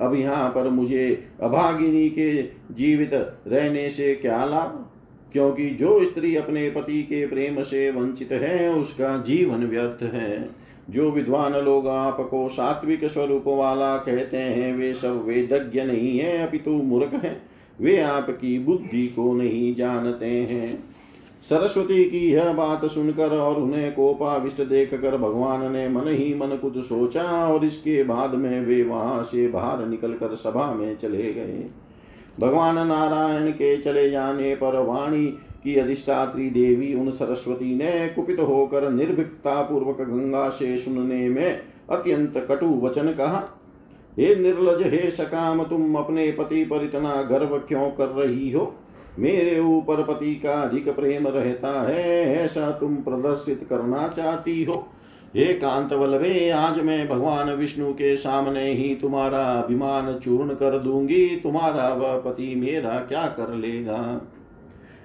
अब 0.00 0.14
यहाँ 0.14 0.48
पर 0.48 0.68
मुझे 0.68 1.28
अभागिनी 1.42 2.08
के 2.10 2.42
जीवित 2.74 3.14
रहने 3.46 3.88
से 3.90 4.14
क्या 4.14 4.44
लाभ? 4.44 4.86
क्योंकि 5.32 5.70
जो 5.70 6.04
स्त्री 6.04 6.36
अपने 6.36 6.70
पति 6.70 7.02
के 7.02 7.26
प्रेम 7.26 7.62
से 7.62 7.90
वंचित 7.90 8.32
है, 8.32 8.74
उसका 8.74 9.18
जीवन 9.18 9.66
व्यर्थ 9.66 10.02
है। 10.02 10.50
जो 10.90 11.10
विद्वान 11.10 11.52
लोग 11.52 11.88
आपको 11.88 12.48
सात्विक 12.48 13.04
स्वरूप 13.04 13.44
वाला 13.46 13.96
कहते 13.96 14.36
हैं, 14.36 14.76
वे 14.76 14.94
सब 14.94 15.26
वेदज्ञ 15.26 15.82
नहीं 15.82 16.18
है, 16.18 16.48
अपितु 16.48 16.70
मूर्ख 16.70 17.14
है। 17.14 17.42
वे 17.80 18.00
आपकी 18.00 18.58
बुद्धि 18.58 19.06
को 19.06 19.34
नहीं 19.34 19.74
जानते 19.74 20.26
हैं। 20.26 20.84
सरस्वती 21.50 22.04
की 22.04 22.32
यह 22.32 22.52
बात 22.52 22.84
सुनकर 22.84 23.30
और 23.30 23.62
उन्हें 23.62 23.94
कोपाविष्ट 23.94 24.62
देख 24.62 24.94
कर 24.94 25.16
भगवान 25.16 25.72
ने 25.72 25.88
मन 25.88 26.02
ही 26.06 26.34
मन 26.34 26.46
कुछ 26.46 26.78
सोचा 26.78 27.22
और 27.22 27.64
इसके 27.64 28.02
बाद 28.02 28.34
में 28.34 28.66
वे 28.66 28.82
वहाँ 28.82 29.22
से 29.22 29.48
बाहर 29.48 29.86
निकल 29.86 30.12
कर 30.12 30.34
सभा 30.34 30.74
में 30.74 30.96
चले 30.96 31.32
गए। 31.32 31.64
भगवान 32.40 32.86
नारायण 32.86 33.50
के 33.50 33.78
चले 33.78 34.10
जाने 34.10 34.54
पर 34.54 34.78
वाणी 34.82 35.26
की 35.64 35.76
अधिष्ठात्री 35.76 36.50
देवी 36.50 36.94
उन 36.94 37.10
सरस्वती 37.10 37.74
ने 37.74 38.08
कुपित 38.08 38.40
होकर 38.40 38.90
निर्भीकता 38.90 39.62
पूर्वक 39.62 39.96
गंगा 40.00 40.48
से 40.48 40.78
सुनने 40.78 41.28
में 41.28 41.62
अत्यंत 41.90 42.46
कटु 42.48 42.66
वचन 42.66 43.12
कहा, 43.12 43.58
हे 44.18 44.34
निर्लज, 44.34 44.82
हे 44.82 45.10
सकाम, 45.10 45.62
तुम 45.64 45.94
अपने 45.94 46.32
पति 46.32 46.64
पर 46.64 46.84
इतना 46.84 47.22
गर्व 47.22 47.58
क्यों 47.58 47.90
कर 47.90 48.06
रही 48.06 48.50
हो? 48.50 48.74
मेरे 49.18 49.60
ऊपर 49.60 50.02
पति 50.02 50.34
का 50.34 50.52
अधिक 50.52 50.88
प्रेम 50.88 51.28
रहता 51.28 51.88
है, 51.88 52.34
ऐसा 52.36 52.70
तुम 52.70 52.96
प्रदर्शित 52.96 53.66
करना 53.70 54.08
चाहती 54.08 54.64
हो। 54.64 54.86
हे 55.36 55.44
कांत 55.44 55.92
वल्लभे 55.92 56.50
आज 56.50 56.80
मैं 56.80 57.08
भगवान 57.08 57.50
विष्णु 57.50 57.92
के 57.92 58.16
सामने 58.16 58.72
ही 58.72 58.94
तुम्हारा 58.94 59.38
अभिमान 59.38 60.18
चूर्ण 60.18 60.54
कर 60.54 60.78
दूँगी। 60.78 61.26
तुम्हारा 61.26 61.92
वह 61.92 62.18
पति 62.20 62.54
मेरा 62.54 62.90
क्या 62.90 63.26
कर 63.26 63.54
लेगा? 63.54 64.28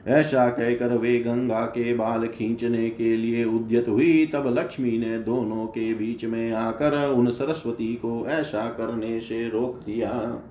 ऐसा 0.07 0.49
कहकर 0.49 0.97
वे 0.97 1.19
गंगा 1.19 1.61
के 1.61 1.93
बाल 1.93 2.27
खींचने 2.27 2.89
के 2.89 3.17
लिए 3.17 3.45
उद्यत 3.45 3.85
हुई। 3.87 4.29
तब 4.33 4.55
लक्ष्मी 4.59 4.97
ने 4.97 5.19
दोनों 5.19 5.65
के 5.65 5.93
बीच 5.93 6.25
में 6.25 6.51
आकर 6.51 7.09
उन 7.09 7.29
सरस्वती 7.29 7.95
को 7.95 8.27
ऐसा 8.27 8.65
करने 8.65 9.19
से 9.19 9.49
रोक 9.49 9.79
दिया। 9.85 10.41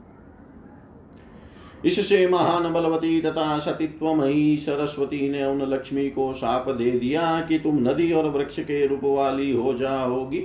इससे 1.85 2.27
महान 2.27 2.73
बलवती 2.73 3.21
तथा 3.21 3.59
सतीत्वमयी 3.59 4.57
सरस्वती 4.57 5.29
ने 5.31 5.45
उन 5.45 5.63
लक्ष्मी 5.63 6.09
को 6.11 6.33
शाप 6.35 6.69
दे 6.69 6.91
दिया 6.91 7.41
कि 7.41 7.59
तुम 7.59 7.79
नदी 7.81 8.13
और 8.13 8.31
वृक्ष 8.31 8.61
के 8.61 8.87
रूप 8.87 9.01
वाली 9.05 9.51
हो 9.53 9.75
जाओगी। 9.75 10.45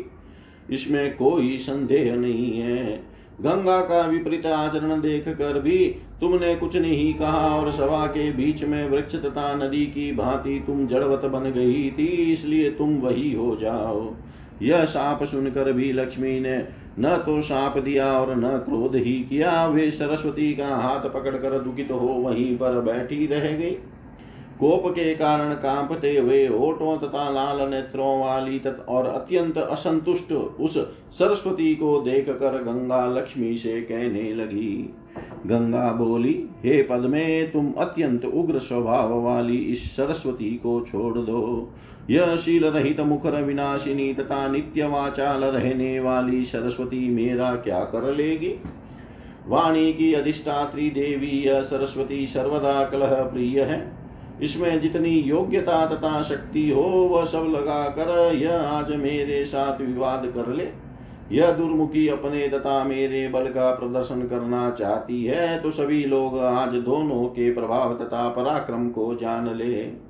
इसमें 0.70 1.16
कोई 1.18 1.58
संदेह 1.58 2.16
नहीं 2.16 2.52
है। 2.54 2.86
गंगा 3.42 3.80
का 3.82 4.02
विपरीत 4.02 4.46
आचरण 4.46 5.02
देख 5.02 5.28
कर 5.30 5.60
भी 5.60 5.78
तुमने 6.22 6.56
कुछ 6.56 6.76
नहीं 6.76 7.14
कहा 7.14 7.56
और 7.56 7.72
सभा 7.72 8.06
के 8.08 8.32
बीच 8.32 8.64
में 8.64 8.90
वृक्ष 8.90 9.16
तथा 9.16 9.54
नदी 9.56 9.86
की 9.86 10.12
भांति 10.12 10.64
तुम 10.68 10.86
जड़वत 10.88 11.26
बन 11.26 11.52
गई 11.52 11.90
थी, 11.90 12.08
इसलिए 12.34 12.70
तुम 12.70 12.96
वही 12.98 13.32
हो 13.34 13.56
जाओ। 13.56 14.14
यह 14.62 14.84
साप 14.86 15.24
सुनकर 15.24 15.72
भी 15.74 15.92
लक्ष्मी 15.94 16.40
ने 16.40 16.58
न 17.00 17.16
तो 17.26 17.42
साप 17.42 17.78
दिया 17.78 18.12
और 18.14 18.36
न 18.36 18.58
क्रोध 18.60 18.96
ही 18.96 19.14
किया, 19.24 19.68
वे 19.68 19.90
सरस्वती 19.92 20.54
का 20.54 20.68
हाथ 20.68 21.10
पकड़कर 21.10 21.60
दुखित 21.60 21.92
हो 21.92 22.08
वहीं 22.20 22.56
पर 22.58 22.82
बैठी 22.82 23.26
रह 23.28 23.52
गई। 23.52 23.78
कोप 24.60 24.88
के 24.88 25.14
कारण 25.16 25.54
कांपते 25.54 26.18
हुए 26.18 26.48
ओटों 26.50 26.98
तथा 26.98 27.30
लाल 27.30 27.70
नेत्रों 27.70 28.20
वाली 28.20 28.58
तथा 28.60 28.86
और 28.90 29.06
अत्यंत 29.06 29.58
असंतुष्ट 29.58 30.32
उस 30.32 30.78
सरस्वती 31.14 31.74
को 31.76 32.00
देख 32.02 32.30
कर 32.30 32.58
गंगा 32.64 33.06
लक्ष्मी 33.08 33.56
से 33.56 33.80
कहने 33.82 34.34
लगी, 34.34 34.94
गंगा 35.48 35.92
बोली, 35.94 36.34
हे 36.64 36.82
पद्मे, 36.84 37.44
तुम 37.44 37.72
अत्यंत 37.78 38.26
उग्र 38.26 38.60
स्वभाव 38.60 39.20
वाली 39.22 39.58
इस 39.58 39.90
सरस्वती 39.96 40.50
को 40.56 40.80
छोड़ 40.82 41.18
दो। 41.18 41.72
यह 42.10 42.36
शील 42.36 42.66
रहित 42.66 43.00
मुखर 43.00 43.42
विनाशिनी 43.44 44.14
तथा 44.14 44.48
नित्य 44.48 44.88
वाचाल 44.88 45.44
रहने 45.44 46.00
वाली 46.00 46.44
सरस्वती 46.46 47.10
मेरा 47.10 47.56
क्या 47.56 47.80
कर 47.80 48.14
लेगी? 48.16 48.54
वाणी 49.48 49.94
की 49.94 50.14
अधिष्ठात्री 50.14 50.90
देवी 50.90 51.32
यह 51.48 51.62
सरस्वती 51.62 52.28
सर्वदा 52.28 52.84
कलह 52.84 53.16
प्रिय 53.24 53.62
है। 53.62 53.80
इसमें 54.42 54.82
जितनी 54.82 55.10
योग्यता 55.10 55.86
तथा 55.86 56.22
शक्ति 56.22 56.70
हो, 56.70 56.82
वह 56.82 57.26
सब 57.26 57.48
लगा 57.50 57.88
कर 57.90 58.36
यह 58.36 58.54
आज 58.54 58.96
मेरे 58.96 59.46
साथ 59.46 59.82
विवाद 59.82 60.26
कर 60.26 60.54
ले। 60.54 60.68
यह 61.32 61.52
दुर्मुखी 61.52 62.08
अपने 62.08 62.48
तथा 62.48 62.84
मेरे 62.84 63.28
बल 63.28 63.46
का 63.46 63.72
प्रदर्शन 63.72 64.22
करना 64.22 64.70
चाहती 64.70 65.24
है 65.24 65.60
तो 65.62 65.72
सभी 65.72 66.04
लोग 66.06 66.40
आज 66.40 66.74
दोनों 66.76 67.26
के 67.26 67.54
प्रभाव 67.54 67.94
तथा 67.94 68.30
पराक्रम 68.30 68.90
को 68.90 69.14
जान 69.16 69.56
ले। 69.56 70.09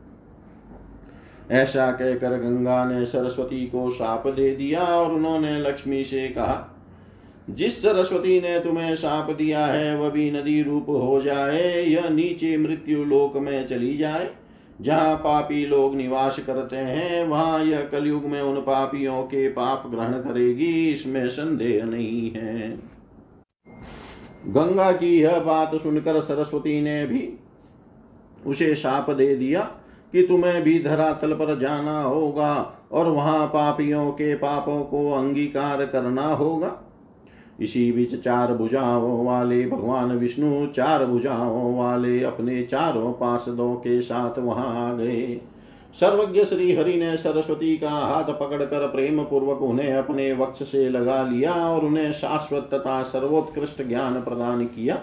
ऐसा 1.51 1.91
कहकर 1.91 2.37
गंगा 2.37 2.83
ने 2.85 3.05
सरस्वती 3.05 3.65
को 3.65 3.89
शाप 3.91 4.27
दे 4.27 4.55
दिया 4.55 4.81
और 4.81 5.11
उन्होंने 5.11 5.59
लक्ष्मी 5.59 6.03
से 6.03 6.27
कहा, 6.27 6.75
जिस 7.49 7.81
सरस्वती 7.81 8.41
ने 8.41 8.59
तुम्हें 8.59 8.95
शाप 8.95 9.31
दिया 9.31 9.65
है, 9.65 9.95
वह 9.97 10.09
भी 10.09 10.31
नदी 10.31 10.61
रूप 10.63 10.89
हो 10.89 11.21
जाए 11.21 11.83
यह 11.83 12.09
नीचे 12.09 12.57
मृत्यु 12.57 13.03
लोक 13.03 13.37
में 13.37 13.67
चली 13.67 13.97
जाए। 13.97 14.29
जहाँ 14.81 15.15
पापी 15.15 15.65
लोग 15.65 15.95
निवास 15.95 16.39
करते 16.39 16.75
हैं, 16.75 17.23
वहाँ 17.23 17.65
यह 17.65 17.81
कलयुग 17.81 18.25
में 18.25 18.41
उन 18.41 18.61
पापियों 18.61 19.23
के 19.23 19.47
पाप 19.49 19.87
ग्रहण 19.87 20.13
करेगी, 20.13 20.91
इसमें 20.91 21.27
संदेह 21.29 21.83
नहीं 21.85 22.31
है। 22.31 22.69
गंगा 24.47 24.91
की 24.91 25.19
यह 25.19 25.39
बात 25.39 25.75
सुनकर 25.75 26.21
सरस्वती 26.21 26.81
ने 26.81 27.05
भी 27.05 27.33
उसे 28.45 28.75
शाप 28.75 29.09
दे 29.11 29.35
दिया। 29.35 29.69
कि 30.13 30.21
तुम्हें 30.21 30.61
भी 30.63 30.79
धरातल 30.83 31.33
पर 31.33 31.59
जाना 31.59 32.01
होगा 32.01 32.73
और 32.91 33.07
वहाँ 33.07 33.47
पापियों 33.47 34.11
के 34.11 34.35
पापों 34.35 34.83
को 34.83 35.11
अंगीकार 35.11 35.85
करना 35.85 36.27
होगा। 36.33 36.71
इसी 37.59 37.91
बीच 37.91 38.15
चार 38.15 38.53
भुजाओं 38.53 39.25
वाले 39.25 39.65
भगवान 39.67 40.11
विष्णु 40.11 40.65
चार 40.67 41.05
भुजाओं 41.05 41.77
वाले 41.77 42.23
अपने 42.23 42.61
चारों 42.63 43.11
पार्षदों 43.11 43.73
के 43.75 44.01
साथ 44.01 44.39
वहाँ 44.39 44.89
आ 44.89 44.93
गए। 44.93 45.41
सर्वज्ञ 45.93 46.43
श्री 46.45 46.75
हरि 46.75 46.93
ने 46.93 47.17
सरस्वती 47.17 47.77
का 47.77 47.89
हाथ 47.89 48.23
पकड़कर 48.23 48.87
प्रेम 48.87 49.23
पूर्वक 49.23 49.61
उन्हें 49.61 49.93
अपने 49.93 50.33
वक्ष 50.33 50.63
से 50.63 50.89
लगा 50.89 51.21
लिया 51.23 51.53
और 51.53 51.85
उन्हें 51.85 52.11
शाश्वत 52.11 52.69
तथा 52.73 53.03
सर्वोत्कृष्ट 53.03 53.87
ज्ञान 53.87 54.21
प्रदान 54.21 54.65
किया। 54.65 55.01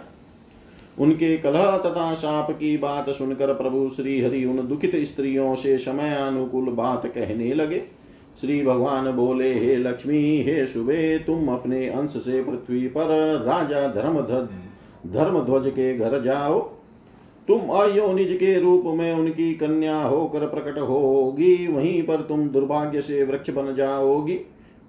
उनके 0.99 1.36
कलह 1.36 1.76
तथा 1.78 2.14
शाप 2.14 2.51
की 2.51 2.76
बात 2.76 3.11
सुनकर 3.11 3.53
प्रभु 3.55 3.88
श्री 3.97 4.20
हरि 4.20 4.44
उन 4.44 4.66
दुखित 4.68 4.92
स्त्रियों 4.97 5.55
से 5.55 5.78
समय 5.78 6.14
अनुकूल 6.14 6.64
बात 6.64 7.07
कहने 7.07 7.55
लगे। 7.55 7.82
श्री 8.40 8.62
भगवान 8.62 9.11
बोले, 9.12 9.53
हे 9.55 9.76
लक्ष्मी, 9.76 10.42
हे 10.42 10.66
शुभे 10.66 11.18
तुम 11.18 11.49
अपने 11.49 11.88
अंश 11.88 12.11
से 12.11 12.42
पृथ्वी 12.42 12.86
पर 12.86 13.09
राजा 13.47 13.86
धर्म 13.88 14.20
धर्म 15.12 15.40
ध्वज 15.40 15.70
के 15.70 15.97
घर 15.99 16.22
जाओ। 16.22 16.59
तुम 17.49 17.61
अयोनिज 17.61 18.36
के 18.36 18.61
रूप 18.61 18.84
में 18.86 19.12
उनकी 19.12 19.55
कन्या 19.55 20.03
होकर 20.03 20.47
प्रकट 20.47 20.78
होगी, 20.78 21.66
वहीं 21.66 22.03
पर 22.03 22.16
तुम 22.16 22.49
दुर्भाग्य 22.49 23.03
से 23.03 23.22
वृक्ष 23.24 23.51
बन 23.51 23.74
जाओगी। 23.74 24.38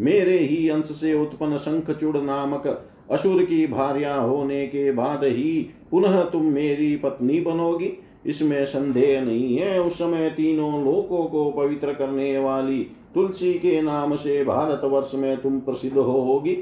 मेरे 0.02 0.38
ही 0.38 0.70
अंश 0.70 0.86
से 0.86 1.14
उत्पन्न 1.14 1.58
शंखचूड़ 1.58 2.18
नामक 2.18 2.88
असुर 3.12 3.44
की 3.44 3.68
भार्या 3.68 4.16
होने 4.16 4.68
के 4.68 4.92
बाद 4.92 5.24
ही 5.24 5.70
पुनः 5.92 6.24
तुम 6.24 6.46
मेरी 6.46 6.96
पत्नी 6.96 7.40
बनोगी। 7.42 7.92
इसमें 8.26 8.66
संदेह 8.66 9.22
नहीं 9.22 9.58
है 9.58 9.82
उस 9.82 9.98
समय 9.98 10.30
तीनों 10.30 10.84
लोकों 10.86 11.24
को 11.26 11.50
पवित्र 11.52 11.94
करने 11.94 12.38
वाली 12.40 12.80
तुलसी 13.14 13.54
के 13.54 13.82
नाम 13.82 14.16
से 14.16 14.44
भारत 14.44 14.82
वर्ष 14.84 15.12
में 15.16 15.38
तुम 15.42 15.60
प्रसिद्ध 15.60 15.98
होगी। 15.98 16.54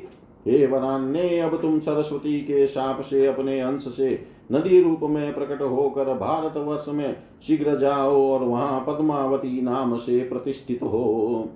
हे 0.45 0.65
वरान्य 0.67 1.39
अब 1.39 1.61
तुम 1.61 1.79
सरस्वती 1.79 2.39
के 2.39 2.65
साप 2.67 3.01
से 3.01 3.25
अपने 3.25 3.59
अंश 3.59 3.83
से 3.87 4.09
नदी 4.51 4.81
रूप 4.81 4.99
में 5.03 5.33
प्रकट 5.33 5.61
होकर 5.61 6.13
भारत 6.13 6.57
वर्ष 6.57 6.85
में 6.89 7.15
शीघ्र 7.47 7.79
जाओ 7.79 8.21
और 8.23 8.43
वहाँ 8.43 8.83
पद्मावती 8.87 9.61
नाम 9.61 9.95
से 9.97 10.19
प्रतिष्ठित 10.19 10.83
हो। 10.83 11.49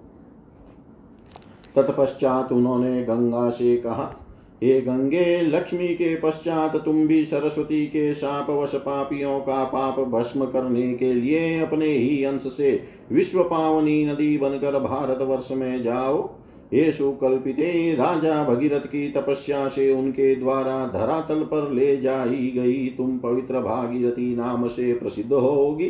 तत्पश्चात 1.76 2.52
उन्होंने 2.52 3.04
गंगा 3.04 3.50
से 3.50 3.76
कहा 3.78 4.14
हे 4.64 4.82
गंगे, 4.82 5.42
लक्ष्मी 5.42 5.88
के 5.88 6.16
पश्चात 6.16 6.76
तुम 6.76 7.08
भी 7.08 7.26
सरस्वती 7.26 7.86
के 7.86 8.14
साप 8.14 8.50
वश 8.50 8.76
पापियों 8.76 9.40
का 9.40 9.64
पाप 9.64 10.00
भस्म 10.00 10.46
करने 10.46 10.94
के 10.94 11.14
लिए 11.14 11.60
अपने 11.60 11.88
ही 11.88 12.24
अंश 12.24 12.42
से 12.42 12.84
विश्व 13.12 13.44
पावनी 13.44 14.06
नदी 14.06 14.38
बनकर 14.38 14.80
भारत 14.80 15.22
वर्ष 15.22 15.52
में 15.52 15.82
जाओ। 15.82 16.30
ये 16.74 16.92
सुकल्पिते, 16.92 17.96
राजा 17.96 18.44
भगीरथ 18.44 18.82
की 18.82 19.10
तपस्या 19.12 19.68
से 19.68 19.92
उनके 19.92 20.36
द्वारा 20.36 20.86
धरातल 20.88 21.44
पर 21.44 21.72
ले 21.72 21.98
जाई 21.98 22.52
गई 22.56 22.88
तुम 22.88 23.18
पवित्र 23.18 23.60
भागीरथी 23.60 24.36
नाम 24.36 24.68
से 24.68 24.94
प्रसिद्ध 24.94 25.34
होगी। 25.34 25.90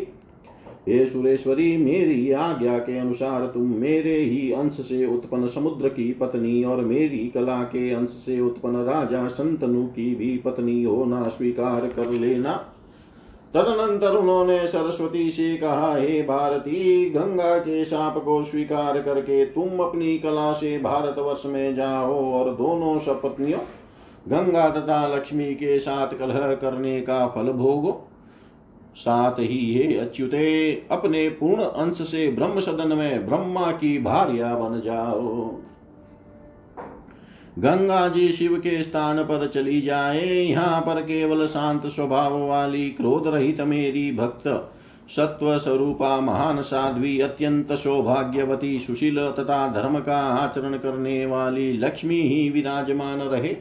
हे 0.90 1.06
सुरेश्वरी, 1.06 1.78
मेरी 1.78 2.32
आज्ञा 2.32 2.78
के 2.78 2.98
अनुसार 2.98 3.46
तुम 3.46 3.68
मेरे 3.72 4.16
ही 4.16 4.52
अंश 4.52 4.74
से 4.74 5.06
उत्पन्न 5.06 5.48
समुद्र 5.48 5.90
की 5.90 6.12
पत्नी 6.14 6.64
और 6.64 6.78
मेरी 6.78 7.28
कला 7.28 7.64
के 7.64 7.92
अंश 7.92 8.10
से 8.10 8.40
उत्पन्न 8.40 8.76
राजा 8.76 9.28
संतनु 9.28 9.84
की 9.86 10.16
भी 10.16 10.38
पत्नी 10.38 10.84
होना 10.84 11.24
स्वीकार 11.24 11.88
कर 11.88 12.10
लेना। 12.12 12.54
तदनंतर 13.54 14.16
उन्होंने 14.16 14.68
सरस्वती 14.68 15.30
से 15.32 15.58
कहा, 15.58 15.96
हे 15.96 16.22
भारती, 16.22 17.10
गंगा 17.10 17.58
के 17.58 17.86
शाप 17.86 18.18
को 18.18 18.44
स्वीकार 18.44 19.02
करके 19.02 19.46
तुम 19.46 19.80
अपनी 19.80 20.18
कला 20.20 20.52
से 20.54 20.78
भारतवर्ष 20.80 21.44
में 21.46 21.76
जाओ 21.76 22.32
और 22.34 22.54
दोनों 22.56 23.00
सपत्नियों, 23.00 23.60
गंगा 24.28 24.70
तथा 24.70 25.16
लक्ष्मी 25.16 25.54
के 25.54 25.80
साथ 25.80 26.20
कलह 26.20 26.54
करने 26.56 27.02
का 27.02 27.28
फल 27.28 27.52
भोगो। 27.54 28.06
साथ 29.00 29.40
ही 29.40 29.74
हे 29.74 29.98
अच्युते 29.98 30.72
अपने 30.92 31.28
पूर्ण 31.30 31.64
अंश 31.64 32.02
से 32.02 32.28
ब्रह्म 32.32 32.60
सदन 32.60 32.98
में 32.98 33.28
ब्रह्मा 33.28 33.72
की 33.72 33.98
भार्या 34.00 34.54
बन 34.56 34.82
जाओ। 34.86 35.46
गंगा 37.60 38.08
जी 38.08 38.32
शिव 38.32 38.56
के 38.58 38.84
स्थान 38.84 39.24
पर 39.24 39.48
चली 39.48 39.82
जाए। 39.82 40.26
यहाँ 40.26 40.82
पर 40.82 41.02
केवल 41.02 41.46
शांत 41.48 41.86
स्वभाव 41.86 42.48
वाली, 42.48 42.90
क्रोध 42.90 43.28
रहित 43.28 43.62
मेरी 43.62 44.12
भक्त 44.12 44.72
सत्व 45.10 45.58
स्वरूपा 45.58 46.20
महान 46.20 46.62
साध्वी, 46.62 47.20
अत्यंत 47.20 47.72
सौभाग्यवती, 47.74 48.80
सुशील 48.80 49.20
तथा 49.32 49.68
धर्म 49.68 50.00
का 50.00 50.18
आचरण 50.18 50.74
करने 50.74 51.26
वाली 51.26 51.72
लक्ष्मी 51.74 52.22
ही 52.22 52.50
विराजमान 52.50 53.20
रहे। 53.20 53.56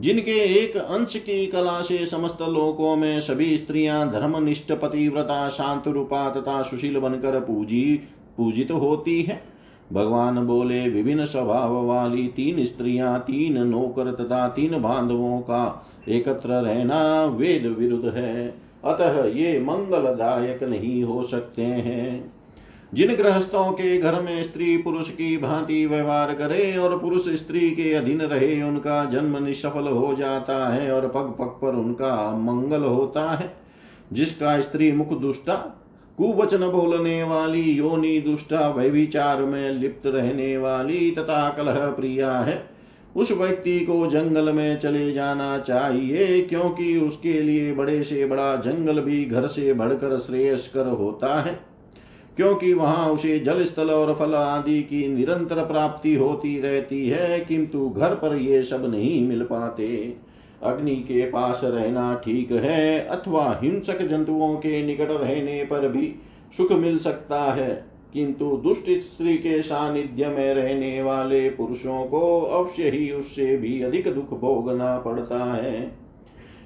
जिनके 0.00 0.64
एक 0.64 0.76
अंश 0.76 1.16
की 1.16 1.46
कला 1.46 1.80
से 1.80 2.06
समस्त 2.06 2.42
लोकों 2.42 2.96
में 2.96 3.20
सभी 3.20 3.56
स्त्रियाँ 3.56 4.10
धर्मनिष्ठ, 4.10 4.72
पतिव्रता 4.72 5.48
शांत 5.48 5.88
रूपा 5.88 6.30
तथा 6.30 6.62
सुशील 6.62 6.98
बनकर 6.98 7.40
पूजी, 7.40 8.00
पूजित 8.36 8.68
तो 8.68 8.76
होती 8.76 9.22
है। 9.22 9.42
भगवान 9.92 10.46
बोले, 10.46 10.88
विभिन्न 10.88 11.24
स्वभाव 11.24 11.86
वाली 11.86 12.28
तीन 12.28 12.64
स्त्रियाँ, 12.64 13.20
तीन 13.20 13.66
नौकर 13.66 14.12
तथा 14.12 14.48
तीन 14.48 14.82
बांधवों 14.82 15.40
का 15.40 15.86
एकत्र 16.08 16.48
रहना 16.48 17.24
वेद 17.24 17.66
विरुद्ध 17.78 18.04
है। 18.04 18.54
अतः 18.84 19.24
ये 19.24 19.60
मंगलदायक 19.60 20.62
नहीं 20.62 21.02
हो 21.02 21.22
सकते 21.22 21.62
हैं। 21.62 22.39
जिन 22.94 23.14
गृहस्थों 23.14 23.72
के 23.72 23.98
घर 23.98 24.20
में 24.20 24.42
स्त्री 24.42 24.76
पुरुष 24.76 25.10
की 25.10 25.36
भांति 25.36 25.86
व्यवहार 25.86 26.34
करे 26.34 26.76
और 26.76 26.98
पुरुष 26.98 27.28
स्त्री 27.28 27.70
के 27.70 27.92
अधीन 27.92 28.20
रहे, 28.20 28.62
उनका 28.62 29.04
जन्म 29.04 29.44
निष्फल 29.44 29.88
हो 29.88 30.14
जाता 30.14 30.72
है 30.72 30.92
और 30.92 31.08
पग 31.08 31.36
पग 31.38 31.58
पर 31.62 31.74
उनका 31.74 32.36
मंगल 32.36 32.82
होता 32.82 33.30
है। 33.30 33.56
जिसका 34.12 34.60
स्त्री 34.60 34.92
मुख 34.92 35.20
दुष्टा, 35.20 35.54
कुवचन 36.18 36.58
बोलने 36.58 37.22
वाली, 37.22 37.62
योनि 37.62 38.20
दुष्टा, 38.20 38.70
व्यभिचार 38.70 39.42
में 39.42 39.70
लिप्त 39.70 40.06
रहने 40.06 40.58
वाली 40.58 41.10
तथा 41.10 41.50
कलह 41.50 41.86
प्रिया 41.90 42.38
है। 42.38 42.70
उस 43.16 43.32
व्यक्ति 43.32 43.80
को 43.80 44.06
जंगल 44.06 44.52
में 44.52 44.80
चले 44.80 45.12
जाना 45.12 45.58
चाहिए, 45.58 46.42
क्योंकि 46.42 46.98
उसके 46.98 47.32
लिए 47.32 47.72
बड़े 47.72 48.04
से 48.04 48.26
बड़ा 48.26 48.56
जंगल 48.56 49.00
भी 49.00 49.24
घर 49.24 49.46
से 49.46 49.72
बढ़कर 49.72 50.18
श्रेयस्कर 50.18 50.86
होता 50.86 51.42
है। 51.42 51.69
क्योंकि 52.36 52.72
वहाँ 52.72 53.10
उसे 53.10 53.38
जल 53.38 53.64
स्थल 53.64 53.90
और 53.90 54.14
फल 54.14 54.34
आदि 54.34 54.82
की 54.82 55.06
निरंतर 55.08 55.64
प्राप्ति 55.64 56.14
होती 56.14 56.58
रहती 56.60 57.08
है, 57.08 57.40
किंतु 57.40 57.88
घर 57.88 58.14
पर 58.14 58.36
ये 58.36 58.62
सब 58.62 58.90
नहीं 58.90 59.28
मिल 59.28 59.42
पाते। 59.42 60.16
अग्नि 60.62 60.96
के 60.96 61.24
पास 61.26 61.60
रहना 61.64 62.14
ठीक 62.14 62.52
है, 62.52 62.98
अथवा 63.00 63.60
हिंसक 63.62 64.02
जंतुओं 64.02 64.54
के 64.56 64.82
निकट 64.82 65.10
रहने 65.10 65.62
पर 65.64 65.88
भी 65.88 66.14
सुख 66.56 66.72
मिल 66.72 66.98
सकता 66.98 67.40
है, 67.52 67.70
किंतु 68.12 68.50
दुष्ट 68.56 68.90
स्त्री 69.00 69.36
के 69.36 69.60
सानिध्य 69.62 70.28
में 70.28 70.54
रहने 70.54 71.02
वाले 71.02 71.48
पुरुषों 71.50 72.04
को 72.04 72.40
अवश्य 72.40 72.90
ही 72.90 73.10
उससे 73.10 73.56
भी 73.56 73.82
अधिक 73.82 74.08
दुख 74.14 74.38
भोगना 74.40 74.96
पड़ता 74.98 75.44
है। 75.54 75.99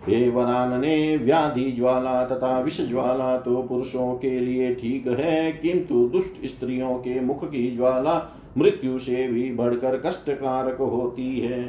हे 0.09 0.29
वरानने 0.31 1.17
व्याधि 1.17 1.71
ज्वाला 1.71 2.25
तथा 2.27 2.59
विष 2.61 2.81
ज्वाला 2.81 3.37
तो 3.39 3.63
पुरुषों 3.63 4.15
के 4.15 4.39
लिए 4.41 4.75
ठीक 4.75 5.07
है, 5.11 5.53
किंतु 5.53 6.09
दुष्ट 6.09 6.45
स्त्रियों 6.47 6.95
के 6.99 7.21
मुख 7.21 7.45
की 7.45 7.71
ज्वाला 7.77 8.15
मृत्यु 8.59 8.99
से 8.99 9.27
भी 9.29 9.51
बढ़कर 9.53 9.97
कष्टकारक 10.01 10.79
होती 10.81 11.39
है। 11.41 11.63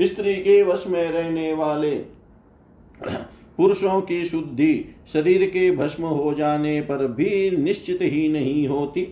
स्त्री 0.00 0.34
के 0.36 0.62
वश 0.62 0.84
में 0.88 1.10
रहने 1.10 1.52
वाले 1.54 1.90
पुरुषों 3.58 4.00
की 4.00 4.24
शुद्धि 4.24 4.84
शरीर 5.12 5.44
के 5.46 5.70
भस्म 5.76 6.04
हो 6.04 6.32
जाने 6.34 6.80
पर 6.80 7.06
भी 7.08 7.56
निश्चित 7.56 7.98
ही 8.02 8.28
नहीं 8.28 8.66
होती। 8.68 9.06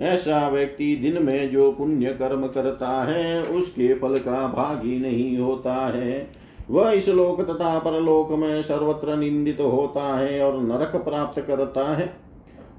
ऐसा 0.00 0.48
व्यक्ति 0.48 0.94
दिन 0.96 1.22
में 1.22 1.50
जो 1.50 1.70
पुण्य 1.72 2.12
कर्म 2.12 2.46
करता 2.46 3.02
है, 3.04 3.42
उसके 3.42 3.92
फल 3.94 4.18
का 4.18 4.46
भागी 4.48 4.98
नहीं 5.00 5.36
होता 5.38 5.74
है। 5.88 6.43
वह 6.70 6.90
इस 6.90 7.08
लोक 7.08 7.40
तथा 7.40 7.78
परलोक 7.78 8.32
में 8.32 8.62
सर्वत्र 8.62 9.16
निंदित 9.16 9.60
होता 9.60 10.18
है 10.18 10.42
और 10.42 10.62
नरक 10.62 10.96
प्राप्त 10.96 11.40
करता 11.40 11.96
है। 11.96 12.16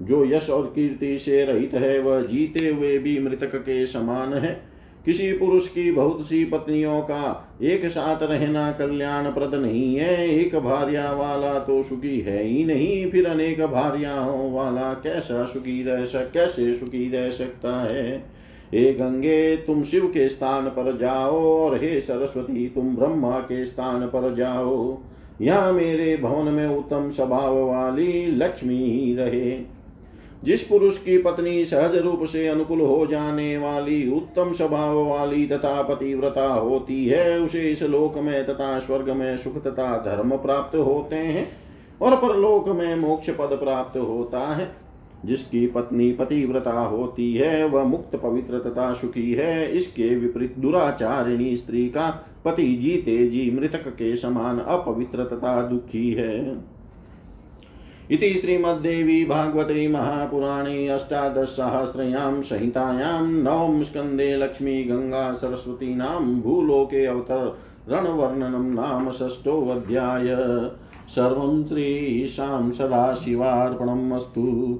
जो 0.02 0.26
यश 0.26 0.50
और 0.50 0.66
कीर्ति 0.66 1.20
से 1.20 1.46
रहित 1.46 1.74
है, 1.74 2.00
वह 2.00 2.22
जीते 2.22 2.70
हुए 2.70 2.98
भी 2.98 3.20
मृतक 3.20 3.56
के 3.56 3.86
समान 3.86 4.34
है। 4.34 4.76
किसी 5.06 5.34
पुरुष 5.34 5.68
की 5.68 5.92
बहुत 5.92 6.28
सी 6.28 6.46
पत्नियों 6.46 7.02
का 7.02 7.56
एक 7.62 7.86
साथ 7.86 8.24
रहना 8.24 8.72
कल्याण 8.72 9.26
प्रद 9.26 9.56
नहीं 9.56 9.96
है। 9.96 10.30
एक 10.30 10.56
भार्या 10.56 11.12
वाला 11.12 11.60
तो 11.60 11.84
सुखी 11.84 12.20
है 12.20 12.44
ही 12.44 12.66
नहीं, 12.66 13.12
फिर 13.12 13.28
अनेक 13.28 13.66
भार्याओं 13.66 14.54
वाला 14.54 14.94
कैसा 14.94 15.46
सुखी 15.46 15.84
रह 15.84 16.06
सक, 16.06 16.32
कैसे 16.34 16.74
सुखी 16.74 17.10
रह 17.10 17.32
सकता 17.32 17.82
है? 17.82 18.35
हे 18.74 18.94
गंगे, 18.94 19.56
तुम 19.56 19.84
शिव 19.84 20.06
के 20.06 20.30
स्थान 20.30 20.66
पर 20.66 20.98
जाओ 20.98 21.40
और 21.60 21.76
हे 21.78 22.02
सरस्वती, 22.02 22.70
तुम 22.70 22.96
ब्रह्मा 22.96 23.40
के 23.40 23.66
स्थान 23.66 24.06
पर 24.06 24.36
जाओ। 24.36 24.98
यहाँ 25.42 25.72
मेरे 25.74 26.18
भवन 26.18 26.52
में 26.52 26.68
उत्तम 26.68 27.10
स्वभाव 27.10 27.60
वाली 27.60 28.26
लक्ष्मी 28.26 28.84
ही 28.92 29.16
रहे। 29.16 29.76
जिस 30.44 30.64
पुरुष 30.64 30.98
की 30.98 31.18
पत्नी 31.18 31.66
सहज 31.66 31.96
रूप 31.96 32.24
से 32.24 32.48
अनुकूल 32.48 32.82
हो 32.82 33.06
जाने 33.06 33.58
वाली 33.58 34.16
उत्तम 34.16 34.52
स्वभाव 34.52 35.06
वाली 35.08 35.46
तथा 35.48 35.82
पतिव्रता 35.82 36.48
होती 36.54 37.06
है, 37.06 37.40
उसे 37.40 37.72
इस 37.72 37.84
लोक 37.84 38.18
में 38.18 38.46
तथा 38.46 38.80
स्वर्ग 38.80 39.10
में 39.10 39.38
सुख 39.38 39.64
तथा 39.64 39.98
धर्म 39.98 40.38
प्राप्त 40.38 40.78
होते 40.78 41.16
हैं 41.16 41.48
और 42.02 42.16
परलोक 42.16 42.70
में 42.70 42.96
मोक्ष 42.96 43.30
पद 43.30 43.60
प्राप्त 43.64 43.98
होता 43.98 44.40
है। 44.40 44.85
जिसकी 45.26 45.68
पत्नी 45.68 46.12
पतिव्रता 46.12 46.80
होती 46.80 47.36
है, 47.36 47.68
वह 47.68 47.84
मुक्त 47.84 48.16
पवित्र 48.16 48.60
तथा 48.60 48.94
सुखी 48.94 49.34
है। 49.34 49.72
इसके 49.72 50.16
विपरीत 50.16 50.56
दुराचारिणी 50.58 51.58
स्त्री 51.58 51.90
का 51.90 52.26
पति 52.46 52.76
जीते 52.76 53.28
जी 53.28 53.52
मृतक 53.52 53.88
के 53.88 54.16
समान 54.16 54.60
अपवित्र 54.60 55.24
तथा 55.24 55.62
दुखी 55.62 56.12
है। 56.12 56.64
इति 58.12 58.30
श्रीमद्देवी 58.30 59.26
भागवते 59.26 59.88
महापुराणे 59.88 60.88
अष्टादशसहस्रयां 60.88 62.42
संहितायां 62.42 63.28
नवम 63.28 63.84
स्कन्दे 63.84 64.38
लक्ष्मी 64.38 64.84
गङ्गा 64.84 65.34
सरस्वतीनां 65.34 66.42
भूलोके 66.42 67.06
अवतरणवर्णनं 67.06 68.74
नाम 68.74 69.12
षष्ठोऽध्याय। 69.12 70.26
सर्वं 71.08 71.64
श्रीशां 71.64 72.72
सदाशिवार्पणम् 72.72 74.12
अस्तु। 74.12 74.80